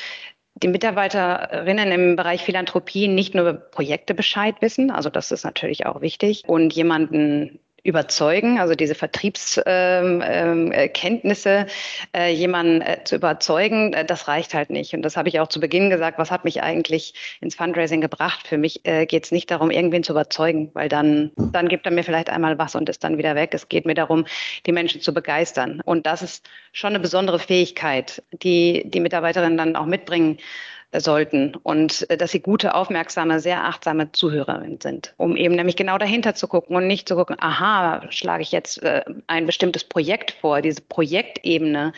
die 0.55 0.69
Mitarbeiterinnen 0.69 1.91
im 1.91 2.17
Bereich 2.17 2.43
Philanthropie 2.43 3.09
nicht 3.09 3.35
nur 3.35 3.49
über 3.49 3.59
Projekte 3.59 4.15
Bescheid 4.15 4.57
wissen, 4.61 4.91
also 4.91 5.09
das 5.09 5.33
ist 5.33 5.45
natürlich 5.45 5.87
auch 5.87 6.03
wichtig, 6.03 6.45
und 6.47 6.75
jemanden 6.75 7.59
überzeugen, 7.85 8.61
also 8.61 8.75
diese 8.75 8.95
Vertriebskenntnisse, 8.95 9.67
ähm, 9.67 10.23
ähm, 10.23 11.67
äh, 12.13 12.31
jemanden 12.31 12.81
äh, 12.81 13.03
zu 13.05 13.17
überzeugen, 13.17 13.93
äh, 13.93 14.05
das 14.05 14.29
reicht 14.29 14.55
halt 14.55 14.71
nicht. 14.71 14.95
Und 14.95 15.03
das 15.03 15.17
habe 15.17 15.29
ich 15.29 15.41
auch 15.41 15.49
zu 15.49 15.59
Beginn 15.59 15.91
gesagt, 15.91 16.17
was 16.19 16.31
hat 16.31 16.45
mich 16.45 16.63
eigentlich 16.63 17.15
ins 17.41 17.57
Fundraising 17.57 18.01
gebracht? 18.01 18.47
Für 18.47 18.57
mich 18.57 18.87
äh, 18.87 19.07
geht 19.07 19.25
es 19.25 19.33
nicht 19.33 19.51
darum, 19.51 19.73
irgendwen 19.73 20.05
zu 20.05 20.13
überzeugen, 20.13 20.71
weil 20.75 20.89
dann, 20.89 21.33
dann 21.37 21.69
gibt 21.69 21.87
er 21.87 21.93
mir 21.93 22.05
vielleicht 22.05 22.31
einmal 22.31 22.57
was 22.59 22.77
und 22.77 22.89
ist 22.89 23.03
dann 23.03 23.19
wieder 23.19 23.35
weg. 23.35 23.51
Es 23.53 23.69
geht 23.69 23.85
mir 23.85 23.95
darum, 23.95 24.27
die 24.67 24.73
Menschen 24.73 25.01
zu 25.01 25.13
begeistern. 25.13 25.81
Und 25.85 26.07
das 26.07 26.23
ist 26.23 26.49
schon 26.73 26.91
eine 26.91 27.01
besondere 27.01 27.41
Fähigkeit, 27.41 28.23
die 28.31 28.85
die 28.87 29.01
Mitarbeiterinnen 29.01 29.59
dann 29.59 29.75
auch 29.75 29.87
mitbringen 29.87 30.39
sollten 31.01 31.55
und 31.63 32.09
äh, 32.11 32.17
dass 32.17 32.33
sie 32.33 32.41
gute, 32.41 32.75
aufmerksame, 32.75 33.41
sehr 33.41 33.65
achtsame 33.65 34.13
Zuhörerinnen 34.13 34.81
sind, 34.81 35.15
um 35.17 35.37
eben 35.37 35.55
nämlich 35.55 35.77
genau 35.77 35.99
dahinter 35.99 36.35
zu 36.35 36.49
gucken 36.49 36.77
und 36.77 36.87
nicht 36.87 37.09
zu 37.09 37.17
gucken, 37.17 37.37
aha, 37.41 38.03
schlage 38.11 38.43
ich 38.43 38.53
jetzt 38.53 38.83
äh, 38.83 39.03
ein 39.27 39.47
bestimmtes 39.47 39.85
Projekt 39.85 40.33
vor, 40.33 40.61
diese 40.61 40.83
Projektebene 40.83 41.93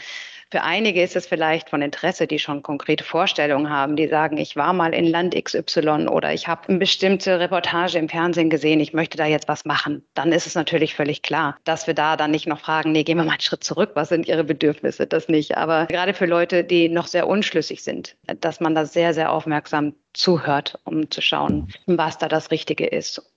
für 0.55 0.63
einige 0.63 1.03
ist 1.03 1.17
es 1.17 1.27
vielleicht 1.27 1.69
von 1.69 1.83
Interesse, 1.83 2.29
die 2.29 2.39
schon 2.39 2.63
konkrete 2.63 3.03
Vorstellungen 3.03 3.71
haben, 3.71 3.97
die 3.97 4.07
sagen, 4.07 4.39
ich 4.39 4.55
war 4.55 4.73
mal 4.73 4.95
in 4.95 5.05
Land 5.05 5.35
XY 5.35 6.07
oder 6.07 6.33
ich 6.33 6.47
habe 6.47 6.69
eine 6.69 6.79
bestimmte 6.79 7.41
Reportage 7.41 7.99
im 7.99 8.09
Fernsehen 8.09 8.51
gesehen, 8.51 8.79
ich 8.79 8.93
möchte 8.93 9.19
da 9.19 9.27
jetzt 9.27 9.49
was 9.49 9.65
machen. 9.65 10.05
Dann 10.15 10.31
ist 10.31 10.47
es 10.47 10.55
natürlich 10.55 10.95
völlig 10.95 11.23
klar, 11.23 11.57
dass 11.65 11.89
wir 11.89 11.95
da 11.95 12.17
dann 12.17 12.31
nicht 12.31 12.47
noch 12.47 12.61
fragen, 12.61 12.93
nee, 12.93 13.03
gehen 13.03 13.19
wir 13.19 13.25
mal 13.25 13.33
einen 13.33 13.41
Schritt 13.41 13.65
zurück, 13.65 13.91
was 13.95 14.11
sind 14.11 14.29
Ihre 14.29 14.45
Bedürfnisse? 14.45 15.09
Das 15.09 15.27
nicht. 15.27 15.57
Aber 15.57 15.87
gerade 15.87 16.15
für 16.15 16.27
Leute, 16.27 16.63
die 16.63 16.89
noch 16.89 17.09
sehr 17.09 17.27
unschlüssig 17.27 17.83
sind, 17.83 18.15
dass 18.41 18.61
man 18.61 18.77
da 18.77 18.87
sehr, 18.87 19.13
sehr 19.13 19.33
aufmerksam 19.33 19.95
zuhört, 20.13 20.79
um 20.85 21.11
zu 21.11 21.21
schauen, 21.21 21.67
was 21.87 22.19
da 22.19 22.29
das 22.29 22.53
Richtige 22.53 22.87
ist. 22.87 23.34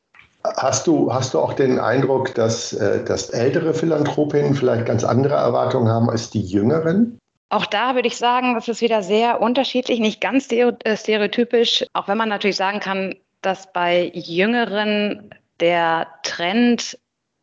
Hast 0.55 0.87
du, 0.87 1.13
hast 1.13 1.33
du 1.33 1.39
auch 1.39 1.53
den 1.53 1.79
Eindruck, 1.79 2.33
dass, 2.35 2.73
äh, 2.73 3.03
dass 3.03 3.29
ältere 3.29 3.73
Philanthropinnen 3.73 4.55
vielleicht 4.55 4.85
ganz 4.85 5.03
andere 5.03 5.35
Erwartungen 5.35 5.89
haben 5.89 6.09
als 6.09 6.29
die 6.29 6.41
jüngeren? 6.41 7.19
Auch 7.49 7.65
da 7.65 7.95
würde 7.95 8.07
ich 8.07 8.17
sagen, 8.17 8.55
das 8.55 8.67
ist 8.67 8.81
wieder 8.81 9.03
sehr 9.03 9.41
unterschiedlich, 9.41 9.99
nicht 9.99 10.19
ganz 10.19 10.51
äh, 10.51 10.73
stereotypisch, 10.97 11.85
auch 11.93 12.07
wenn 12.07 12.17
man 12.17 12.29
natürlich 12.29 12.57
sagen 12.57 12.79
kann, 12.79 13.15
dass 13.41 13.71
bei 13.71 14.11
Jüngeren 14.13 15.29
der 15.59 16.07
Trend 16.23 16.97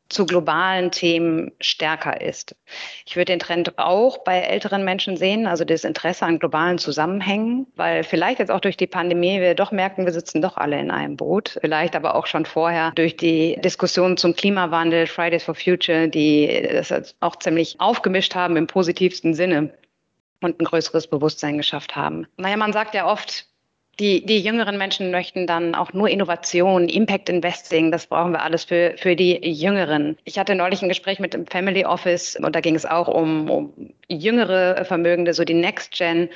zu 0.09 0.27
globalen 0.27 0.91
Themen 0.91 1.53
stärker 1.61 2.21
ist. 2.21 2.55
Ich 3.07 3.17
würde 3.17 3.33
den 3.33 3.39
Trend 3.39 3.79
auch 3.79 4.19
bei 4.19 4.39
älteren 4.41 4.85
Menschen 4.85 5.17
sehen, 5.17 5.47
also 5.47 5.65
das 5.65 5.85
Interesse 5.85 6.27
an 6.27 6.39
globalen 6.39 6.79
Zusammenhängen, 6.79 7.67
weil 7.75 8.05
vielleicht 8.05 8.39
jetzt 8.39 8.51
auch 8.51 8.61
durch 8.61 8.77
die 8.77 8.87
Pandemie 8.87 9.41
wir 9.41 9.55
doch 9.55 9.73
merken, 9.73 10.05
wir 10.05 10.13
sitzen 10.13 10.43
doch 10.43 10.57
alle 10.57 10.79
in 10.79 10.91
einem 10.91 11.17
Boot. 11.17 11.59
Vielleicht 11.61 11.97
aber 11.97 12.15
auch 12.15 12.27
schon 12.27 12.47
vorher 12.47 12.93
durch 12.95 13.17
die 13.17 13.57
Diskussion 13.61 14.17
zum 14.17 14.35
Klimawandel, 14.35 15.07
Fridays 15.07 15.45
for 15.45 15.55
Future, 15.55 16.09
die 16.09 16.69
das 16.71 17.15
auch 17.21 17.37
ziemlich 17.37 17.81
aufgemischt 17.81 18.35
haben 18.35 18.57
im 18.57 18.67
positivsten 18.67 19.35
Sinne 19.35 19.71
und 20.43 20.61
ein 20.61 20.65
größeres 20.65 21.07
Bewusstsein 21.07 21.57
geschafft 21.57 21.97
haben. 21.97 22.27
Naja, 22.37 22.57
man 22.57 22.73
sagt 22.73 22.95
ja 22.95 23.07
oft, 23.07 23.47
die, 23.99 24.25
die 24.25 24.41
jüngeren 24.41 24.79
Menschen 24.79 25.11
möchten 25.11 25.47
dann 25.47 25.75
auch 25.75 25.93
nur 25.93 26.09
Innovation, 26.09 26.89
Impact 26.89 27.29
Investing, 27.29 27.91
das 27.91 28.07
brauchen 28.07 28.33
wir 28.33 28.43
alles 28.43 28.65
für, 28.65 28.95
für 28.97 29.17
die 29.17 29.39
Jüngeren. 29.49 30.17
Ich 30.25 30.39
hatte 30.39 30.55
neulich 30.55 30.83
ein 30.83 30.89
Gespräch 30.89 31.21
mit 31.21 31.35
dem 31.35 31.47
Family 31.47 31.85
Office 31.85 32.37
und 32.37 32.55
da 32.55 32.61
ging 32.61 32.75
es 32.75 32.87
auch 32.87 33.09
um, 33.09 33.51
um 33.51 33.73
jüngere 34.09 34.85
Vermögende, 34.85 35.35
so 35.35 35.45
die 35.45 35.55
Next 35.55 35.93
Gen 35.93 36.29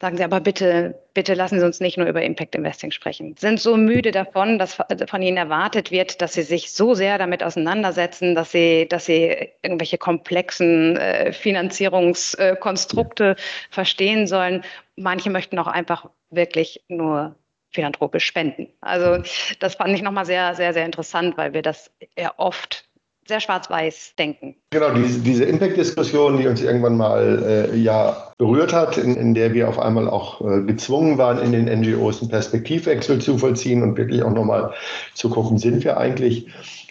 sagen 0.00 0.16
sie 0.16 0.24
aber 0.24 0.40
bitte, 0.40 0.94
bitte 1.12 1.34
lassen 1.34 1.58
Sie 1.58 1.66
uns 1.66 1.80
nicht 1.80 1.98
nur 1.98 2.06
über 2.06 2.22
Impact 2.22 2.54
Investing 2.54 2.92
sprechen. 2.92 3.34
Sind 3.36 3.58
so 3.60 3.76
müde 3.76 4.12
davon, 4.12 4.58
dass 4.58 4.78
von 5.08 5.22
ihnen 5.22 5.36
erwartet 5.36 5.90
wird, 5.90 6.22
dass 6.22 6.34
sie 6.34 6.42
sich 6.42 6.70
so 6.72 6.94
sehr 6.94 7.18
damit 7.18 7.42
auseinandersetzen, 7.42 8.36
dass 8.36 8.52
sie, 8.52 8.86
dass 8.88 9.06
sie 9.06 9.50
irgendwelche 9.62 9.98
komplexen 9.98 10.96
äh, 10.96 11.32
Finanzierungskonstrukte 11.32 13.34
verstehen 13.70 14.28
sollen. 14.28 14.62
Manche 14.96 15.30
möchten 15.30 15.58
auch 15.58 15.66
einfach 15.66 16.08
wirklich 16.30 16.84
nur 16.88 17.34
philanthropisch 17.70 18.24
spenden. 18.24 18.68
Also 18.80 19.22
das 19.60 19.74
fand 19.74 19.94
ich 19.94 20.02
nochmal 20.02 20.26
sehr, 20.26 20.54
sehr, 20.54 20.72
sehr 20.72 20.86
interessant, 20.86 21.36
weil 21.36 21.52
wir 21.52 21.62
das 21.62 21.90
eher 22.16 22.38
oft 22.38 22.88
sehr 23.28 23.40
schwarz-weiß 23.40 24.14
denken. 24.18 24.56
Genau, 24.70 24.90
diese, 24.94 25.20
diese 25.20 25.44
Impact-Diskussion, 25.44 26.38
die 26.38 26.46
uns 26.46 26.62
irgendwann 26.62 26.96
mal 26.96 27.68
äh, 27.70 27.76
ja 27.76 28.32
berührt 28.38 28.72
hat, 28.72 28.96
in, 28.96 29.16
in 29.16 29.34
der 29.34 29.52
wir 29.52 29.68
auf 29.68 29.78
einmal 29.78 30.08
auch 30.08 30.40
äh, 30.40 30.62
gezwungen 30.62 31.18
waren, 31.18 31.38
in 31.38 31.52
den 31.52 31.80
NGOs 31.80 32.22
einen 32.22 32.30
Perspektivwechsel 32.30 33.20
zu 33.20 33.36
vollziehen 33.36 33.82
und 33.82 33.98
wirklich 33.98 34.22
auch 34.22 34.32
nochmal 34.32 34.72
zu 35.14 35.28
gucken, 35.28 35.58
sind 35.58 35.84
wir 35.84 35.98
eigentlich 35.98 36.46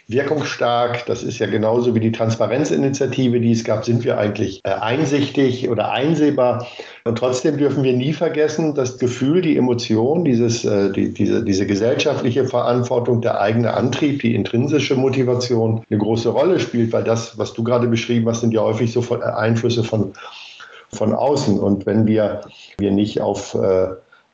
wirkungsstark. 0.08 1.06
Das 1.06 1.22
ist 1.24 1.40
ja 1.40 1.48
genauso 1.48 1.94
wie 1.94 2.00
die 2.00 2.12
Transparenzinitiative, 2.12 3.40
die 3.40 3.52
es 3.52 3.64
gab, 3.64 3.84
sind 3.84 4.04
wir 4.06 4.18
eigentlich 4.18 4.62
äh, 4.64 4.70
einsichtig 4.70 5.70
oder 5.70 5.92
einsehbar. 5.92 6.66
Und 7.04 7.18
trotzdem 7.18 7.58
dürfen 7.58 7.84
wir 7.84 7.94
nie 7.94 8.14
vergessen, 8.14 8.74
das 8.74 8.98
Gefühl, 8.98 9.42
die 9.42 9.58
Emotion, 9.58 10.24
dieses, 10.24 10.64
äh, 10.64 10.92
die, 10.92 11.14
diese, 11.14 11.44
diese 11.44 11.66
gesellschaftliche 11.66 12.46
Verantwortung, 12.46 13.22
der 13.22 13.42
eigene 13.42 13.74
Antrieb, 13.74 14.22
die 14.22 14.34
intrinsische 14.34 14.96
Motivation 14.96 15.84
eine 15.90 16.00
große 16.00 16.30
Rolle 16.30 16.60
spielt, 16.60 16.94
weil 16.94 17.04
das, 17.04 17.38
was 17.38 17.54
du 17.54 17.64
gerade 17.64 17.88
beschrieben 17.88 18.28
hast, 18.30 18.42
sind 18.42 18.54
ja 18.54 18.62
häufig 18.62 18.94
so 18.94 19.04
Einflüsse 19.20 19.84
von, 19.84 20.14
von 20.90 21.14
außen. 21.14 21.60
Und 21.60 21.86
wenn 21.86 22.08
wir, 22.08 22.42
wir 22.78 22.92
nicht 22.92 23.20
auf 23.20 23.56
äh, 23.56 23.88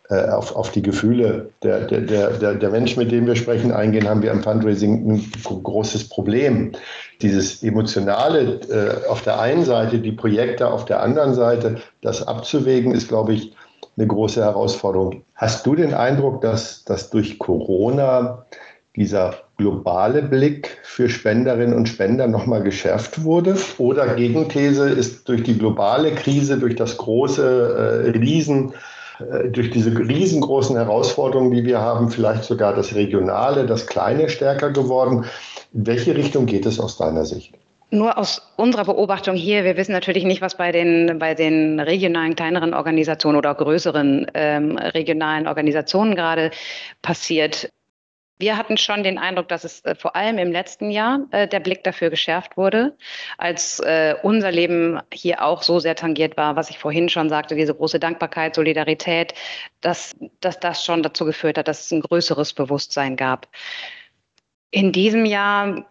auf, 0.09 0.55
auf 0.55 0.71
die 0.71 0.81
Gefühle 0.81 1.49
der, 1.63 1.81
der, 1.85 2.31
der, 2.31 2.55
der 2.55 2.69
Menschen, 2.69 2.99
mit 2.99 3.11
denen 3.11 3.25
wir 3.25 3.35
sprechen, 3.35 3.71
eingehen, 3.71 4.07
haben 4.07 4.21
wir 4.21 4.31
im 4.31 4.43
Fundraising 4.43 5.09
ein 5.09 5.31
großes 5.63 6.09
Problem. 6.09 6.73
Dieses 7.21 7.63
Emotionale 7.63 8.59
äh, 8.69 9.07
auf 9.07 9.21
der 9.21 9.39
einen 9.39 9.63
Seite, 9.63 9.99
die 9.99 10.11
Projekte 10.11 10.67
auf 10.67 10.85
der 10.85 11.01
anderen 11.01 11.33
Seite, 11.33 11.77
das 12.01 12.27
abzuwägen, 12.27 12.93
ist, 12.93 13.07
glaube 13.07 13.33
ich, 13.33 13.53
eine 13.97 14.07
große 14.07 14.41
Herausforderung. 14.41 15.23
Hast 15.35 15.65
du 15.65 15.75
den 15.75 15.93
Eindruck, 15.93 16.41
dass, 16.41 16.83
dass 16.83 17.09
durch 17.09 17.39
Corona 17.39 18.45
dieser 18.95 19.35
globale 19.57 20.21
Blick 20.21 20.79
für 20.83 21.09
Spenderinnen 21.09 21.73
und 21.73 21.87
Spender 21.87 22.27
nochmal 22.27 22.63
geschärft 22.63 23.23
wurde? 23.23 23.55
Oder 23.77 24.15
Gegenthese 24.15 24.89
ist 24.89 25.29
durch 25.29 25.43
die 25.43 25.57
globale 25.57 26.11
Krise, 26.11 26.57
durch 26.57 26.75
das 26.75 26.97
große 26.97 28.05
äh, 28.05 28.17
Riesen, 28.17 28.71
äh, 28.71 28.73
durch 29.51 29.69
diese 29.71 29.97
riesengroßen 29.97 30.75
Herausforderungen, 30.75 31.51
die 31.51 31.65
wir 31.65 31.79
haben, 31.79 32.09
vielleicht 32.09 32.43
sogar 32.43 32.73
das 32.75 32.95
Regionale, 32.95 33.65
das 33.65 33.87
Kleine 33.87 34.29
stärker 34.29 34.71
geworden. 34.71 35.25
In 35.73 35.85
welche 35.87 36.15
Richtung 36.15 36.45
geht 36.45 36.65
es 36.65 36.79
aus 36.79 36.97
deiner 36.97 37.25
Sicht? 37.25 37.53
Nur 37.93 38.17
aus 38.17 38.41
unserer 38.57 38.85
Beobachtung 38.85 39.35
hier, 39.35 39.63
wir 39.63 39.77
wissen 39.77 39.91
natürlich 39.91 40.23
nicht, 40.23 40.41
was 40.41 40.57
bei 40.57 40.71
den, 40.71 41.19
bei 41.19 41.35
den 41.35 41.79
regionalen 41.79 42.35
kleineren 42.35 42.73
Organisationen 42.73 43.37
oder 43.37 43.53
größeren 43.53 44.31
ähm, 44.33 44.77
regionalen 44.79 45.47
Organisationen 45.47 46.15
gerade 46.15 46.49
passiert. 47.03 47.69
Wir 48.39 48.57
hatten 48.57 48.77
schon 48.77 49.03
den 49.03 49.17
Eindruck, 49.17 49.47
dass 49.47 49.63
es 49.63 49.85
äh, 49.85 49.95
vor 49.95 50.15
allem 50.15 50.37
im 50.37 50.51
letzten 50.51 50.89
Jahr 50.89 51.19
äh, 51.31 51.47
der 51.47 51.59
Blick 51.59 51.83
dafür 51.83 52.09
geschärft 52.09 52.57
wurde, 52.57 52.97
als 53.37 53.79
äh, 53.79 54.15
unser 54.21 54.51
Leben 54.51 54.99
hier 55.13 55.43
auch 55.43 55.61
so 55.61 55.79
sehr 55.79 55.95
tangiert 55.95 56.35
war, 56.35 56.55
was 56.55 56.69
ich 56.69 56.79
vorhin 56.79 57.09
schon 57.09 57.29
sagte, 57.29 57.55
diese 57.55 57.75
große 57.75 57.99
Dankbarkeit, 57.99 58.55
Solidarität, 58.55 59.33
dass, 59.81 60.15
dass 60.39 60.59
das 60.59 60.83
schon 60.83 61.03
dazu 61.03 61.25
geführt 61.25 61.57
hat, 61.57 61.67
dass 61.67 61.85
es 61.85 61.91
ein 61.91 62.01
größeres 62.01 62.53
Bewusstsein 62.53 63.15
gab. 63.15 63.47
In 64.71 64.91
diesem 64.91 65.25
Jahr 65.25 65.85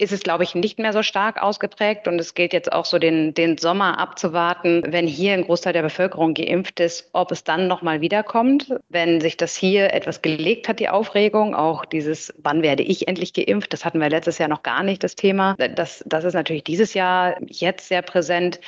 ist 0.00 0.12
es, 0.12 0.20
glaube 0.20 0.44
ich, 0.44 0.54
nicht 0.54 0.78
mehr 0.78 0.92
so 0.92 1.02
stark 1.02 1.42
ausgeprägt. 1.42 2.08
Und 2.08 2.18
es 2.18 2.34
gilt 2.34 2.52
jetzt 2.52 2.72
auch 2.72 2.84
so 2.84 2.98
den, 2.98 3.34
den 3.34 3.58
Sommer 3.58 3.98
abzuwarten, 3.98 4.82
wenn 4.86 5.06
hier 5.06 5.34
ein 5.34 5.44
Großteil 5.44 5.72
der 5.72 5.82
Bevölkerung 5.82 6.34
geimpft 6.34 6.80
ist, 6.80 7.10
ob 7.12 7.30
es 7.32 7.44
dann 7.44 7.68
nochmal 7.68 8.00
wiederkommt. 8.00 8.74
Wenn 8.88 9.20
sich 9.20 9.36
das 9.36 9.54
hier 9.54 9.92
etwas 9.92 10.22
gelegt 10.22 10.68
hat, 10.68 10.80
die 10.80 10.88
Aufregung, 10.88 11.54
auch 11.54 11.84
dieses, 11.84 12.32
wann 12.38 12.62
werde 12.62 12.82
ich 12.82 13.08
endlich 13.08 13.34
geimpft, 13.34 13.72
das 13.72 13.84
hatten 13.84 14.00
wir 14.00 14.08
letztes 14.08 14.38
Jahr 14.38 14.48
noch 14.48 14.62
gar 14.62 14.82
nicht, 14.82 15.04
das 15.04 15.16
Thema. 15.16 15.54
Das, 15.56 16.02
das 16.06 16.24
ist 16.24 16.34
natürlich 16.34 16.64
dieses 16.64 16.94
Jahr 16.94 17.36
jetzt 17.46 17.88
sehr 17.88 18.02
präsent. 18.02 18.60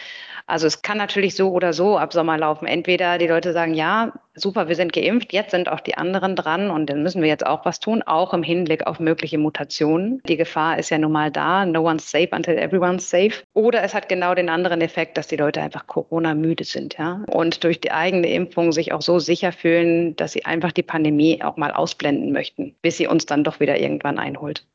Also 0.52 0.66
es 0.66 0.82
kann 0.82 0.98
natürlich 0.98 1.34
so 1.34 1.50
oder 1.50 1.72
so 1.72 1.96
ab 1.96 2.12
Sommer 2.12 2.36
laufen. 2.36 2.66
Entweder 2.66 3.16
die 3.16 3.26
Leute 3.26 3.54
sagen, 3.54 3.72
ja, 3.72 4.12
super, 4.34 4.68
wir 4.68 4.76
sind 4.76 4.92
geimpft, 4.92 5.32
jetzt 5.32 5.52
sind 5.52 5.66
auch 5.66 5.80
die 5.80 5.96
anderen 5.96 6.36
dran 6.36 6.68
und 6.68 6.90
dann 6.90 7.02
müssen 7.02 7.22
wir 7.22 7.28
jetzt 7.30 7.46
auch 7.46 7.64
was 7.64 7.80
tun, 7.80 8.02
auch 8.02 8.34
im 8.34 8.42
Hinblick 8.42 8.86
auf 8.86 9.00
mögliche 9.00 9.38
Mutationen. 9.38 10.20
Die 10.28 10.36
Gefahr 10.36 10.78
ist 10.78 10.90
ja 10.90 10.98
nun 10.98 11.10
mal 11.10 11.30
da, 11.30 11.64
no 11.64 11.80
one's 11.80 12.10
safe 12.10 12.28
until 12.32 12.58
everyone's 12.58 13.08
safe. 13.08 13.42
Oder 13.54 13.82
es 13.82 13.94
hat 13.94 14.10
genau 14.10 14.34
den 14.34 14.50
anderen 14.50 14.82
Effekt, 14.82 15.16
dass 15.16 15.26
die 15.26 15.36
Leute 15.36 15.62
einfach 15.62 15.86
Corona-müde 15.86 16.64
sind, 16.64 16.98
ja, 16.98 17.24
und 17.28 17.64
durch 17.64 17.80
die 17.80 17.90
eigene 17.90 18.30
Impfung 18.30 18.72
sich 18.72 18.92
auch 18.92 19.00
so 19.00 19.20
sicher 19.20 19.52
fühlen, 19.52 20.16
dass 20.16 20.32
sie 20.32 20.44
einfach 20.44 20.72
die 20.72 20.82
Pandemie 20.82 21.42
auch 21.42 21.56
mal 21.56 21.70
ausblenden 21.70 22.30
möchten, 22.30 22.74
bis 22.82 22.98
sie 22.98 23.06
uns 23.06 23.24
dann 23.24 23.42
doch 23.42 23.58
wieder 23.58 23.80
irgendwann 23.80 24.18
einholt. 24.18 24.66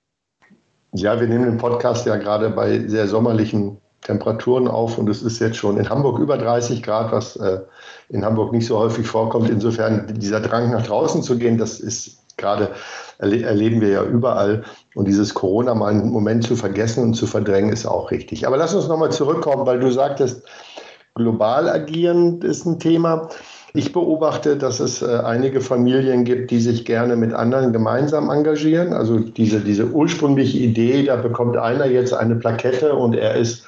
Ja, 0.93 1.19
wir 1.19 1.27
nehmen 1.27 1.45
den 1.45 1.59
Podcast 1.59 2.07
ja 2.07 2.15
gerade 2.15 2.49
bei 2.49 2.79
sehr 2.79 3.07
sommerlichen 3.07 3.77
Temperaturen 4.01 4.67
auf 4.67 4.97
und 4.97 5.09
es 5.09 5.21
ist 5.21 5.39
jetzt 5.39 5.57
schon 5.57 5.77
in 5.77 5.89
Hamburg 5.89 6.19
über 6.19 6.37
30 6.37 6.83
Grad, 6.83 7.11
was 7.11 7.35
äh, 7.35 7.59
in 8.09 8.23
Hamburg 8.23 8.53
nicht 8.53 8.65
so 8.65 8.77
häufig 8.77 9.05
vorkommt. 9.05 9.49
Insofern 9.49 10.13
dieser 10.17 10.39
Drang 10.39 10.71
nach 10.71 10.85
draußen 10.85 11.23
zu 11.23 11.37
gehen, 11.37 11.57
das 11.57 11.79
ist 11.79 12.17
gerade 12.37 12.69
erle 13.17 13.41
erleben 13.43 13.81
wir 13.81 13.89
ja 13.89 14.03
überall. 14.03 14.63
Und 14.95 15.07
dieses 15.07 15.33
Corona 15.33 15.73
mal 15.75 15.91
einen 15.91 16.09
Moment 16.09 16.43
zu 16.43 16.55
vergessen 16.55 17.03
und 17.03 17.13
zu 17.15 17.27
verdrängen, 17.27 17.71
ist 17.71 17.85
auch 17.85 18.11
richtig. 18.11 18.47
Aber 18.47 18.57
lass 18.57 18.73
uns 18.73 18.87
nochmal 18.87 19.11
zurückkommen, 19.11 19.65
weil 19.65 19.79
du 19.79 19.91
sagtest, 19.91 20.43
global 21.15 21.67
agieren 21.67 22.41
ist 22.41 22.65
ein 22.65 22.79
Thema. 22.79 23.29
Ich 23.73 23.91
beobachte, 23.91 24.55
dass 24.55 24.79
es 24.79 25.01
äh, 25.01 25.19
einige 25.23 25.61
Familien 25.61 26.23
gibt, 26.23 26.51
die 26.51 26.61
sich 26.61 26.85
gerne 26.85 27.15
mit 27.15 27.33
anderen 27.33 27.73
gemeinsam 27.73 28.29
engagieren. 28.29 28.93
Also 28.93 29.19
diese, 29.19 29.59
diese 29.59 29.87
ursprüngliche 29.87 30.59
Idee, 30.59 31.03
da 31.03 31.15
bekommt 31.15 31.57
einer 31.57 31.85
jetzt 31.85 32.13
eine 32.13 32.35
Plakette 32.35 32.95
und 32.95 33.15
er 33.15 33.35
ist 33.35 33.65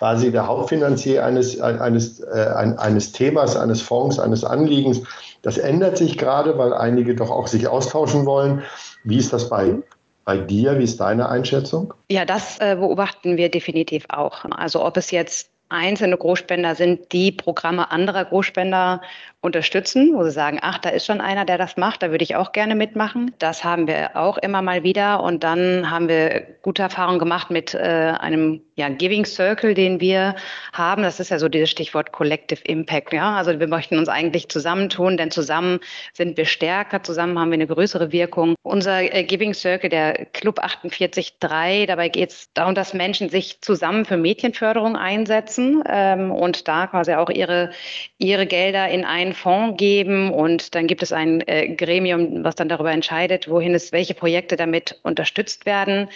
quasi 0.00 0.32
der 0.32 0.46
Hauptfinanzier 0.46 1.26
eines, 1.26 1.60
eines, 1.60 2.20
äh, 2.20 2.46
eines 2.78 3.12
Themas, 3.12 3.54
eines 3.54 3.82
Fonds, 3.82 4.18
eines 4.18 4.44
Anliegens. 4.44 5.02
Das 5.42 5.58
ändert 5.58 5.98
sich 5.98 6.16
gerade, 6.16 6.56
weil 6.56 6.72
einige 6.72 7.14
doch 7.14 7.30
auch 7.30 7.46
sich 7.46 7.68
austauschen 7.68 8.24
wollen. 8.24 8.62
Wie 9.04 9.18
ist 9.18 9.34
das 9.34 9.50
bei, 9.50 9.76
bei 10.24 10.38
dir? 10.38 10.78
Wie 10.78 10.84
ist 10.84 11.00
deine 11.00 11.28
Einschätzung? 11.28 11.92
Ja, 12.10 12.24
das 12.24 12.58
äh, 12.60 12.76
beobachten 12.76 13.36
wir 13.36 13.50
definitiv 13.50 14.06
auch. 14.08 14.46
Also 14.46 14.82
ob 14.82 14.96
es 14.96 15.10
jetzt 15.10 15.50
einzelne 15.70 16.16
Großspender 16.16 16.74
sind, 16.74 17.12
die 17.12 17.32
Programme 17.32 17.90
anderer 17.90 18.24
Großspender 18.24 19.00
unterstützen, 19.42 20.12
wo 20.14 20.22
sie 20.24 20.32
sagen, 20.32 20.58
ach, 20.60 20.78
da 20.78 20.90
ist 20.90 21.06
schon 21.06 21.22
einer, 21.22 21.46
der 21.46 21.56
das 21.56 21.78
macht, 21.78 22.02
da 22.02 22.10
würde 22.10 22.22
ich 22.22 22.36
auch 22.36 22.52
gerne 22.52 22.74
mitmachen. 22.74 23.32
Das 23.38 23.64
haben 23.64 23.86
wir 23.86 24.14
auch 24.14 24.36
immer 24.36 24.60
mal 24.60 24.82
wieder. 24.82 25.22
Und 25.22 25.44
dann 25.44 25.90
haben 25.90 26.08
wir 26.08 26.42
gute 26.60 26.82
Erfahrungen 26.82 27.18
gemacht 27.18 27.50
mit 27.50 27.72
äh, 27.74 27.78
einem 27.78 28.60
ja, 28.74 28.90
Giving 28.90 29.24
Circle, 29.24 29.72
den 29.72 29.98
wir 30.00 30.36
haben. 30.74 31.02
Das 31.02 31.20
ist 31.20 31.30
ja 31.30 31.38
so 31.38 31.48
dieses 31.48 31.70
Stichwort 31.70 32.12
Collective 32.12 32.60
Impact. 32.64 33.14
Ja? 33.14 33.36
Also 33.36 33.58
wir 33.58 33.66
möchten 33.66 33.98
uns 33.98 34.10
eigentlich 34.10 34.50
zusammentun, 34.50 35.16
denn 35.16 35.30
zusammen 35.30 35.80
sind 36.12 36.36
wir 36.36 36.44
stärker, 36.44 37.02
zusammen 37.02 37.38
haben 37.38 37.50
wir 37.50 37.54
eine 37.54 37.66
größere 37.66 38.12
Wirkung. 38.12 38.56
Unser 38.62 39.14
äh, 39.14 39.24
Giving 39.24 39.54
Circle, 39.54 39.88
der 39.88 40.26
Club 40.26 40.58
48.3, 40.58 41.86
dabei 41.86 42.10
geht 42.10 42.30
es 42.30 42.52
darum, 42.52 42.74
dass 42.74 42.92
Menschen 42.92 43.30
sich 43.30 43.62
zusammen 43.62 44.04
für 44.04 44.18
Mädchenförderung 44.18 44.96
einsetzen 44.96 45.59
ähm, 45.86 46.32
und 46.32 46.66
da 46.66 46.88
quasi 46.88 47.14
auch 47.14 47.30
ihre, 47.30 47.70
ihre 48.18 48.46
Gelder 48.46 48.88
in 48.88 49.04
ein 49.04 49.20
einen 49.20 49.34
Fonds 49.34 49.76
geben 49.78 50.32
und 50.32 50.74
dann 50.74 50.86
gibt 50.86 51.02
es 51.02 51.12
ein 51.12 51.46
äh, 51.46 51.74
Gremium, 51.74 52.42
was 52.44 52.54
dann 52.54 52.68
darüber 52.68 52.92
entscheidet, 52.92 53.48
wohin 53.48 53.74
es, 53.74 53.92
welche 53.92 54.14
Projekte 54.14 54.56
damit 54.56 54.98
unterstützt 55.02 55.66
werden. 55.66 56.08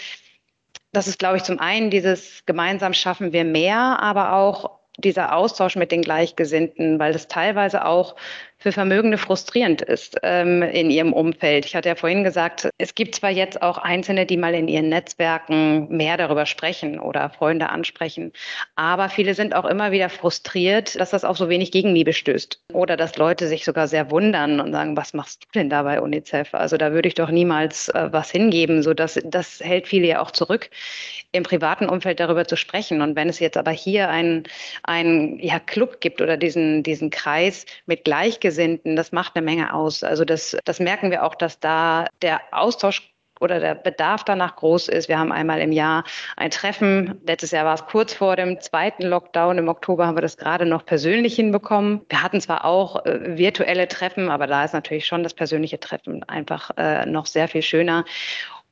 Das 0.92 1.06
ist, 1.06 1.18
glaube 1.18 1.36
ich, 1.36 1.42
zum 1.42 1.58
einen 1.58 1.90
dieses 1.90 2.44
gemeinsam 2.46 2.94
schaffen 2.94 3.32
wir 3.32 3.44
mehr, 3.44 3.98
aber 4.00 4.32
auch 4.32 4.78
dieser 4.96 5.34
Austausch 5.34 5.76
mit 5.76 5.90
den 5.90 6.02
Gleichgesinnten, 6.02 6.98
weil 6.98 7.12
das 7.12 7.26
teilweise 7.26 7.84
auch 7.84 8.14
für 8.64 8.72
Vermögende 8.72 9.18
frustrierend 9.18 9.82
ist 9.82 10.16
ähm, 10.22 10.62
in 10.62 10.88
ihrem 10.88 11.12
Umfeld. 11.12 11.66
Ich 11.66 11.76
hatte 11.76 11.90
ja 11.90 11.96
vorhin 11.96 12.24
gesagt, 12.24 12.70
es 12.78 12.94
gibt 12.94 13.14
zwar 13.14 13.28
jetzt 13.28 13.60
auch 13.60 13.76
Einzelne, 13.76 14.24
die 14.24 14.38
mal 14.38 14.54
in 14.54 14.68
ihren 14.68 14.88
Netzwerken 14.88 15.94
mehr 15.94 16.16
darüber 16.16 16.46
sprechen 16.46 16.98
oder 16.98 17.28
Freunde 17.28 17.68
ansprechen, 17.68 18.32
aber 18.74 19.10
viele 19.10 19.34
sind 19.34 19.54
auch 19.54 19.66
immer 19.66 19.92
wieder 19.92 20.08
frustriert, 20.08 20.98
dass 20.98 21.10
das 21.10 21.24
auf 21.24 21.36
so 21.36 21.50
wenig 21.50 21.72
Gegenliebe 21.72 22.14
stößt 22.14 22.58
oder 22.72 22.96
dass 22.96 23.18
Leute 23.18 23.48
sich 23.48 23.66
sogar 23.66 23.86
sehr 23.86 24.10
wundern 24.10 24.58
und 24.60 24.72
sagen, 24.72 24.96
was 24.96 25.12
machst 25.12 25.42
du 25.44 25.58
denn 25.58 25.68
da 25.68 25.82
bei 25.82 26.00
UNICEF? 26.00 26.54
Also 26.54 26.78
da 26.78 26.92
würde 26.92 27.08
ich 27.08 27.14
doch 27.14 27.28
niemals 27.28 27.90
äh, 27.90 28.08
was 28.12 28.30
hingeben. 28.30 28.82
So 28.82 28.94
dass, 28.94 29.20
das 29.26 29.60
hält 29.60 29.88
viele 29.88 30.06
ja 30.06 30.22
auch 30.22 30.30
zurück, 30.30 30.70
im 31.32 31.42
privaten 31.42 31.86
Umfeld 31.86 32.18
darüber 32.18 32.46
zu 32.46 32.56
sprechen. 32.56 33.02
Und 33.02 33.14
wenn 33.14 33.28
es 33.28 33.40
jetzt 33.40 33.58
aber 33.58 33.72
hier 33.72 34.08
einen, 34.08 34.44
ja, 35.38 35.58
Club 35.58 36.00
gibt 36.00 36.22
oder 36.22 36.38
diesen, 36.38 36.82
diesen 36.82 37.10
Kreis 37.10 37.66
mit 37.84 38.04
Gleichgesinnten, 38.04 38.53
Gleichgesinnten, 38.54 38.96
das 38.96 39.12
macht 39.12 39.36
eine 39.36 39.44
Menge 39.44 39.74
aus. 39.74 40.02
Also 40.02 40.24
das, 40.24 40.56
das 40.64 40.80
merken 40.80 41.10
wir 41.10 41.24
auch, 41.24 41.34
dass 41.34 41.60
da 41.60 42.06
der 42.22 42.40
Austausch 42.52 43.10
oder 43.40 43.58
der 43.58 43.74
Bedarf 43.74 44.22
danach 44.22 44.54
groß 44.54 44.88
ist. 44.88 45.08
Wir 45.08 45.18
haben 45.18 45.32
einmal 45.32 45.60
im 45.60 45.72
Jahr 45.72 46.04
ein 46.36 46.50
Treffen. 46.50 47.20
Letztes 47.26 47.50
Jahr 47.50 47.64
war 47.64 47.74
es 47.74 47.84
kurz 47.86 48.14
vor 48.14 48.36
dem 48.36 48.60
zweiten 48.60 49.02
Lockdown. 49.02 49.58
Im 49.58 49.68
Oktober 49.68 50.06
haben 50.06 50.16
wir 50.16 50.22
das 50.22 50.36
gerade 50.36 50.66
noch 50.66 50.86
persönlich 50.86 51.34
hinbekommen. 51.34 52.02
Wir 52.08 52.22
hatten 52.22 52.40
zwar 52.40 52.64
auch 52.64 53.04
äh, 53.04 53.36
virtuelle 53.36 53.88
Treffen, 53.88 54.30
aber 54.30 54.46
da 54.46 54.64
ist 54.64 54.72
natürlich 54.72 55.06
schon 55.06 55.24
das 55.24 55.34
persönliche 55.34 55.80
Treffen 55.80 56.22
einfach 56.24 56.70
äh, 56.76 57.06
noch 57.06 57.26
sehr 57.26 57.48
viel 57.48 57.62
schöner 57.62 58.04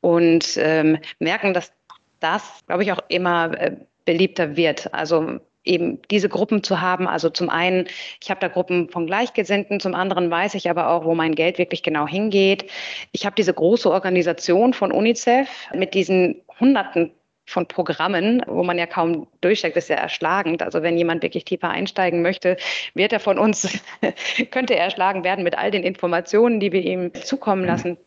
und 0.01 0.57
ähm, 0.57 0.99
merken, 1.19 1.55
dass 1.55 1.73
das, 2.21 2.63
glaube 2.67 2.85
ich, 2.85 2.93
auch 2.93 3.01
immer 3.09 3.53
äh, 3.59 3.77
beliebter 4.05 4.57
wird. 4.57 4.95
Also 4.95 5.41
eben 5.65 6.01
diese 6.11 6.29
Gruppen 6.29 6.63
zu 6.63 6.81
haben. 6.81 7.07
Also 7.07 7.31
zum 7.31 7.49
einen, 7.49 7.87
ich 8.21 8.31
habe 8.31 8.41
da 8.41 8.49
Gruppen 8.49 8.89
von 8.89 9.07
Gleichgesinnten, 9.07 9.81
zum 9.81 9.95
anderen 9.95 10.31
weiß 10.31 10.55
ich 10.55 10.69
aber 10.69 10.89
auch, 10.89 11.05
wo 11.05 11.15
mein 11.15 11.35
Geld 11.35 11.59
wirklich 11.59 11.83
genau 11.83 12.07
hingeht. 12.07 12.71
Ich 13.13 13.27
habe 13.27 13.37
diese 13.37 13.55
große 13.55 13.91
Organisation 13.91 14.75
von 14.75 14.93
UNICEF 14.93 15.49
mit 15.75 15.95
diesen 15.95 16.43
Hunderten 16.59 17.13
von 17.47 17.67
Programmen, 17.67 18.43
wo 18.47 18.63
man 18.63 18.79
ja 18.79 18.87
kaum 18.87 19.27
durchsteckt, 19.41 19.77
ist 19.77 19.89
ja 19.89 19.97
erschlagend. 19.97 20.63
Also 20.63 20.83
wenn 20.83 20.97
jemand 20.97 21.23
wirklich 21.23 21.45
tiefer 21.45 21.71
einsteigen 21.71 22.23
möchte, 22.23 22.57
wird 22.95 23.13
er 23.13 23.21
von 23.21 23.39
uns, 23.39 23.81
könnte 24.51 24.75
er 24.75 24.85
erschlagen 24.85 25.25
werden 25.25 25.45
mit 25.45 25.59
all 25.59 25.71
den 25.71 25.83
Informationen, 25.83 26.61
die 26.61 26.73
wir 26.73 26.83
ihm 26.83 27.13
zukommen 27.15 27.65
lassen. 27.65 27.99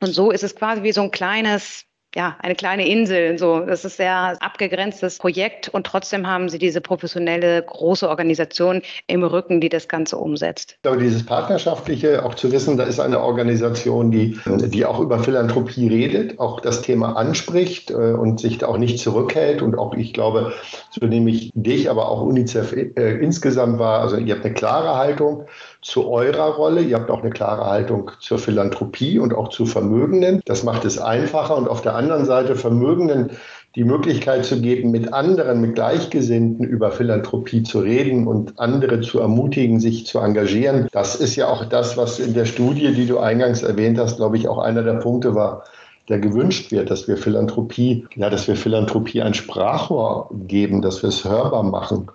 Und 0.00 0.12
so 0.12 0.30
ist 0.30 0.42
es 0.42 0.56
quasi 0.56 0.82
wie 0.82 0.92
so 0.92 1.02
ein 1.02 1.12
kleines 1.12 1.86
ja, 2.14 2.36
eine 2.40 2.54
kleine 2.54 2.86
Insel. 2.86 3.38
So, 3.38 3.60
das 3.60 3.84
ist 3.84 3.96
sehr 3.96 4.36
abgegrenztes 4.40 5.18
Projekt 5.18 5.68
und 5.68 5.86
trotzdem 5.86 6.26
haben 6.26 6.48
sie 6.48 6.58
diese 6.58 6.80
professionelle 6.80 7.62
große 7.62 8.08
Organisation 8.08 8.82
im 9.06 9.24
Rücken, 9.24 9.60
die 9.60 9.68
das 9.68 9.88
Ganze 9.88 10.18
umsetzt. 10.18 10.76
Aber 10.84 10.96
dieses 10.96 11.24
Partnerschaftliche, 11.24 12.24
auch 12.24 12.34
zu 12.34 12.52
wissen, 12.52 12.76
da 12.76 12.84
ist 12.84 13.00
eine 13.00 13.20
Organisation, 13.20 14.10
die, 14.10 14.38
die 14.46 14.84
auch 14.84 15.00
über 15.00 15.18
Philanthropie 15.20 15.88
redet, 15.88 16.38
auch 16.38 16.60
das 16.60 16.82
Thema 16.82 17.16
anspricht 17.16 17.90
äh, 17.90 17.94
und 17.94 18.40
sich 18.40 18.58
da 18.58 18.66
auch 18.66 18.78
nicht 18.78 18.98
zurückhält. 18.98 19.62
Und 19.62 19.78
auch, 19.78 19.94
ich 19.94 20.12
glaube, 20.12 20.52
so 20.90 21.06
nehme 21.06 21.30
ich 21.30 21.50
dich, 21.54 21.88
aber 21.88 22.10
auch 22.10 22.22
UNICEF 22.22 22.72
äh, 22.72 23.18
insgesamt 23.22 23.78
war, 23.78 24.00
also 24.00 24.16
ihr 24.16 24.34
habt 24.34 24.44
eine 24.44 24.54
klare 24.54 24.96
Haltung 24.96 25.46
zu 25.80 26.08
eurer 26.08 26.54
Rolle. 26.54 26.82
Ihr 26.82 26.96
habt 26.96 27.10
auch 27.10 27.22
eine 27.22 27.30
klare 27.30 27.66
Haltung 27.66 28.10
zur 28.20 28.38
Philanthropie 28.38 29.18
und 29.18 29.34
auch 29.34 29.48
zu 29.48 29.66
Vermögenden. 29.66 30.40
Das 30.44 30.62
macht 30.62 30.84
es 30.84 30.98
einfacher 30.98 31.56
und 31.56 31.68
auf 31.68 31.82
der 31.82 31.94
anderen 32.02 32.24
Seite 32.24 32.56
Vermögenden 32.56 33.30
die 33.74 33.84
Möglichkeit 33.84 34.44
zu 34.44 34.60
geben, 34.60 34.90
mit 34.90 35.12
anderen, 35.12 35.60
mit 35.62 35.74
Gleichgesinnten 35.74 36.64
über 36.64 36.90
Philanthropie 36.90 37.62
zu 37.62 37.80
reden 37.80 38.26
und 38.26 38.58
andere 38.58 39.00
zu 39.00 39.18
ermutigen, 39.18 39.80
sich 39.80 40.04
zu 40.04 40.18
engagieren. 40.18 40.88
Das 40.92 41.14
ist 41.14 41.36
ja 41.36 41.48
auch 41.48 41.64
das, 41.64 41.96
was 41.96 42.18
in 42.18 42.34
der 42.34 42.44
Studie, 42.44 42.92
die 42.92 43.06
du 43.06 43.18
eingangs 43.18 43.62
erwähnt 43.62 43.98
hast, 43.98 44.16
glaube 44.16 44.36
ich, 44.36 44.46
auch 44.48 44.58
einer 44.58 44.82
der 44.82 44.94
Punkte 44.94 45.34
war, 45.34 45.64
der 46.08 46.18
gewünscht 46.18 46.70
wird, 46.70 46.90
dass 46.90 47.08
wir 47.08 47.16
Philanthropie, 47.16 48.06
ja, 48.14 48.28
dass 48.28 48.46
wir 48.46 48.56
Philanthropie 48.56 49.22
ein 49.22 49.34
Sprachrohr 49.34 50.28
geben, 50.46 50.82
dass 50.82 51.02
wir 51.02 51.08
es 51.08 51.24
hörbar 51.24 51.62
machen. 51.62 52.08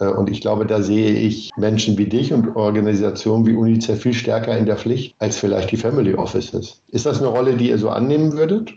Äh, 0.00 0.06
und 0.06 0.30
ich 0.30 0.40
glaube, 0.40 0.66
da 0.66 0.82
sehe 0.82 1.12
ich 1.12 1.50
Menschen 1.56 1.96
wie 1.98 2.06
dich 2.06 2.32
und 2.32 2.56
Organisationen 2.56 3.46
wie 3.46 3.54
UNICEF 3.54 4.02
viel 4.02 4.14
stärker 4.14 4.56
in 4.56 4.66
der 4.66 4.76
Pflicht 4.76 5.14
als 5.18 5.36
vielleicht 5.36 5.70
die 5.70 5.76
Family 5.76 6.14
Offices. 6.14 6.82
Ist 6.88 7.06
das 7.06 7.18
eine 7.18 7.28
Rolle, 7.28 7.54
die 7.54 7.68
ihr 7.68 7.78
so 7.78 7.90
annehmen 7.90 8.32
würdet? 8.32 8.72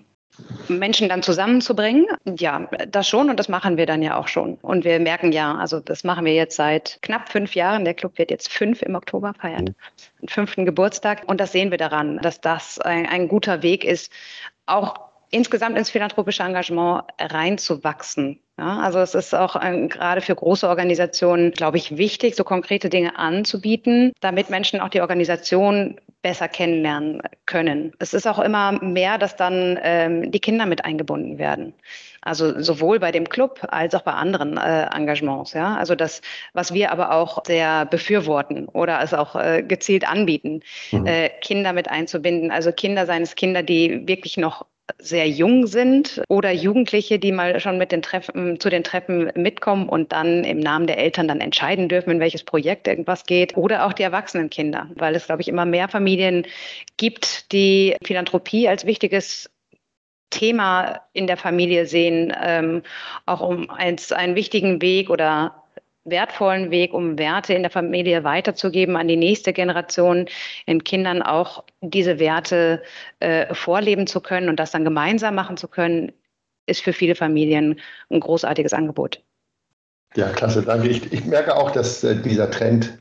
Menschen 0.68 1.10
dann 1.10 1.24
zusammenzubringen? 1.24 2.06
Ja, 2.26 2.70
das 2.90 3.08
schon 3.08 3.30
und 3.30 3.40
das 3.40 3.50
machen 3.50 3.78
wir 3.78 3.86
dann 3.86 4.02
ja 4.02 4.18
auch 4.18 4.28
schon. 4.28 4.56
Und 4.62 4.86
wir 4.86 5.00
merken 5.00 5.32
ja, 5.32 5.56
also 5.56 5.80
das 5.80 6.04
machen 6.04 6.26
wir 6.26 6.34
jetzt 6.34 6.56
seit 6.56 7.00
knapp 7.02 7.30
fünf 7.30 7.56
Jahren. 7.56 7.86
Der 7.86 7.94
Club 7.94 8.18
wird 8.18 8.32
jetzt 8.32 8.52
fünf 8.52 8.82
im 8.82 8.96
Oktober 8.96 9.34
feiern, 9.40 9.66
mhm. 9.66 9.76
den 10.22 10.30
fünften 10.30 10.66
Geburtstag. 10.66 11.24
Und 11.28 11.40
das 11.40 11.52
sehen 11.52 11.72
wir 11.72 11.78
daran, 11.78 12.18
dass 12.20 12.42
das 12.42 12.80
ein, 12.80 13.06
ein 13.06 13.28
guter 13.28 13.64
Weg 13.64 13.84
ist, 13.84 14.12
auch 14.66 15.12
insgesamt 15.32 15.78
ins 15.78 15.90
philanthropische 15.90 16.44
Engagement 16.44 17.04
reinzuwachsen. 17.20 18.40
Ja, 18.62 18.78
also 18.78 19.00
es 19.00 19.16
ist 19.16 19.34
auch 19.34 19.56
ein, 19.56 19.90
gerade 19.90 20.22
für 20.22 20.36
große 20.36 20.70
Organisationen, 20.70 21.50
glaube 21.50 21.78
ich, 21.78 21.98
wichtig, 21.98 22.36
so 22.36 22.44
konkrete 22.44 22.90
Dinge 22.90 23.18
anzubieten, 23.18 24.14
damit 24.20 24.52
Menschen 24.52 24.82
auch 24.82 24.90
die 24.90 25.02
Organisation 25.02 26.00
besser 26.22 26.48
kennenlernen 26.48 27.24
können. 27.48 27.92
Es 27.98 28.14
ist 28.14 28.28
auch 28.28 28.38
immer 28.38 28.74
mehr, 28.84 29.18
dass 29.18 29.36
dann 29.36 29.80
ähm, 29.82 30.32
die 30.32 30.40
Kinder 30.40 30.68
mit 30.68 30.86
eingebunden 30.86 31.40
werden. 31.40 31.74
Also 32.22 32.62
sowohl 32.62 33.00
bei 33.00 33.12
dem 33.12 33.28
Club 33.28 33.66
als 33.68 33.96
auch 33.96 34.04
bei 34.04 34.14
anderen 34.14 34.58
äh, 34.58 34.84
Engagements. 34.96 35.54
Ja? 35.54 35.76
Also 35.78 35.96
das, 35.96 36.22
was 36.54 36.72
wir 36.72 36.92
aber 36.92 37.14
auch 37.14 37.44
sehr 37.48 37.88
befürworten 37.88 38.68
oder 38.68 39.02
es 39.02 39.16
auch 39.16 39.36
äh, 39.36 39.64
gezielt 39.64 40.08
anbieten, 40.08 40.62
mhm. 40.92 41.08
äh, 41.08 41.30
Kinder 41.42 41.74
mit 41.74 41.90
einzubinden. 41.90 42.52
Also 42.52 42.72
Kinder 42.72 43.08
seines 43.08 43.34
Kinder, 43.34 43.64
die 43.64 44.08
wirklich 44.08 44.38
noch 44.38 44.68
sehr 45.00 45.28
jung 45.28 45.68
sind 45.68 46.22
oder 46.28 46.52
Jugendliche, 46.52 47.20
die 47.20 47.32
mal 47.32 47.60
schon 47.60 47.78
mit 47.78 47.92
den 47.92 48.02
Treffen, 48.02 48.60
zu 48.60 48.70
den 48.70 48.84
Treffen 48.84 49.32
mitkommen 49.36 49.90
und 49.90 50.12
dann 50.12 50.44
im 50.44 50.60
Namen 50.60 50.88
der 50.88 50.98
Eltern 50.98 51.28
dann 51.28 51.42
entscheiden 51.42 51.90
dürfen, 51.90 52.12
in 52.12 52.20
welches 52.20 52.44
Projekt 52.44 52.88
irgendwas 52.88 53.26
geht 53.26 53.58
oder 53.58 53.86
auch 53.86 53.94
die 53.94 54.04
erwachsenen 54.04 54.50
Kinder, 54.50 54.90
weil 54.96 55.16
es, 55.16 55.26
glaube 55.26 55.42
ich, 55.42 55.48
immer 55.48 55.66
mehr 55.66 55.88
Familien 55.88 56.46
gibt, 56.98 57.52
die 57.52 57.96
Philanthropie 58.04 58.68
als 58.68 58.86
wichtiges 58.86 59.50
Thema 60.32 61.02
in 61.14 61.28
der 61.28 61.38
Familie 61.38 61.86
sehen, 61.86 62.34
ähm, 62.42 62.84
auch 63.26 63.42
um 63.42 63.70
als 63.70 64.12
einen 64.12 64.36
wichtigen 64.36 64.82
Weg 64.82 65.10
oder 65.10 65.61
wertvollen 66.04 66.72
Weg, 66.72 66.94
um 66.94 67.20
Werte 67.20 67.54
in 67.54 67.62
der 67.62 67.72
Familie 67.72 68.24
weiterzugeben 68.24 68.96
an 68.96 69.08
die 69.08 69.18
nächste 69.18 69.54
Generation, 69.54 70.26
in 70.66 70.84
Kindern 70.84 71.22
auch 71.22 71.64
diese 71.82 72.20
Werte 72.20 72.82
äh, 73.20 73.54
vorleben 73.54 74.08
zu 74.08 74.20
können 74.22 74.50
und 74.50 74.60
das 74.60 74.72
dann 74.72 74.84
gemeinsam 74.84 75.36
machen 75.36 75.58
zu 75.58 75.68
können, 75.68 76.12
ist 76.66 76.82
für 76.82 76.94
viele 76.94 77.16
Familien 77.16 77.80
ein 78.10 78.20
großartiges 78.20 78.74
Angebot. 78.74 79.22
Ja, 80.16 80.30
klasse, 80.30 80.64
danke. 80.64 80.90
Ich, 80.90 81.14
ich 81.14 81.26
merke 81.26 81.56
auch, 81.56 81.72
dass 81.72 82.04
äh, 82.04 82.16
dieser 82.16 82.50
Trend, 82.50 82.98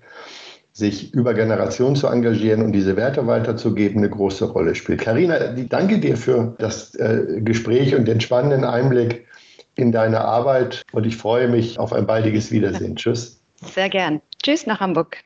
sich 0.72 1.12
über 1.14 1.34
Generationen 1.34 1.96
zu 1.96 2.06
engagieren 2.06 2.62
und 2.62 2.72
diese 2.72 2.96
Werte 2.96 3.26
weiterzugeben, 3.26 3.98
eine 3.98 4.08
große 4.08 4.46
Rolle 4.46 4.74
spielt. 4.74 5.00
Karina, 5.00 5.38
danke 5.68 5.98
dir 5.98 6.16
für 6.16 6.54
das 6.58 6.94
äh, 6.94 7.40
Gespräch 7.40 7.94
und 7.96 8.06
den 8.06 8.20
spannenden 8.20 8.64
Einblick 8.64 9.26
in 9.76 9.92
deine 9.92 10.20
Arbeit 10.20 10.82
und 10.92 11.06
ich 11.06 11.16
freue 11.16 11.48
mich 11.48 11.78
auf 11.78 11.92
ein 11.92 12.06
baldiges 12.06 12.50
Wiedersehen. 12.50 12.96
Tschüss. 12.96 13.40
Sehr 13.62 13.88
gern. 13.88 14.20
Tschüss 14.42 14.66
nach 14.66 14.80
Hamburg. 14.80 15.18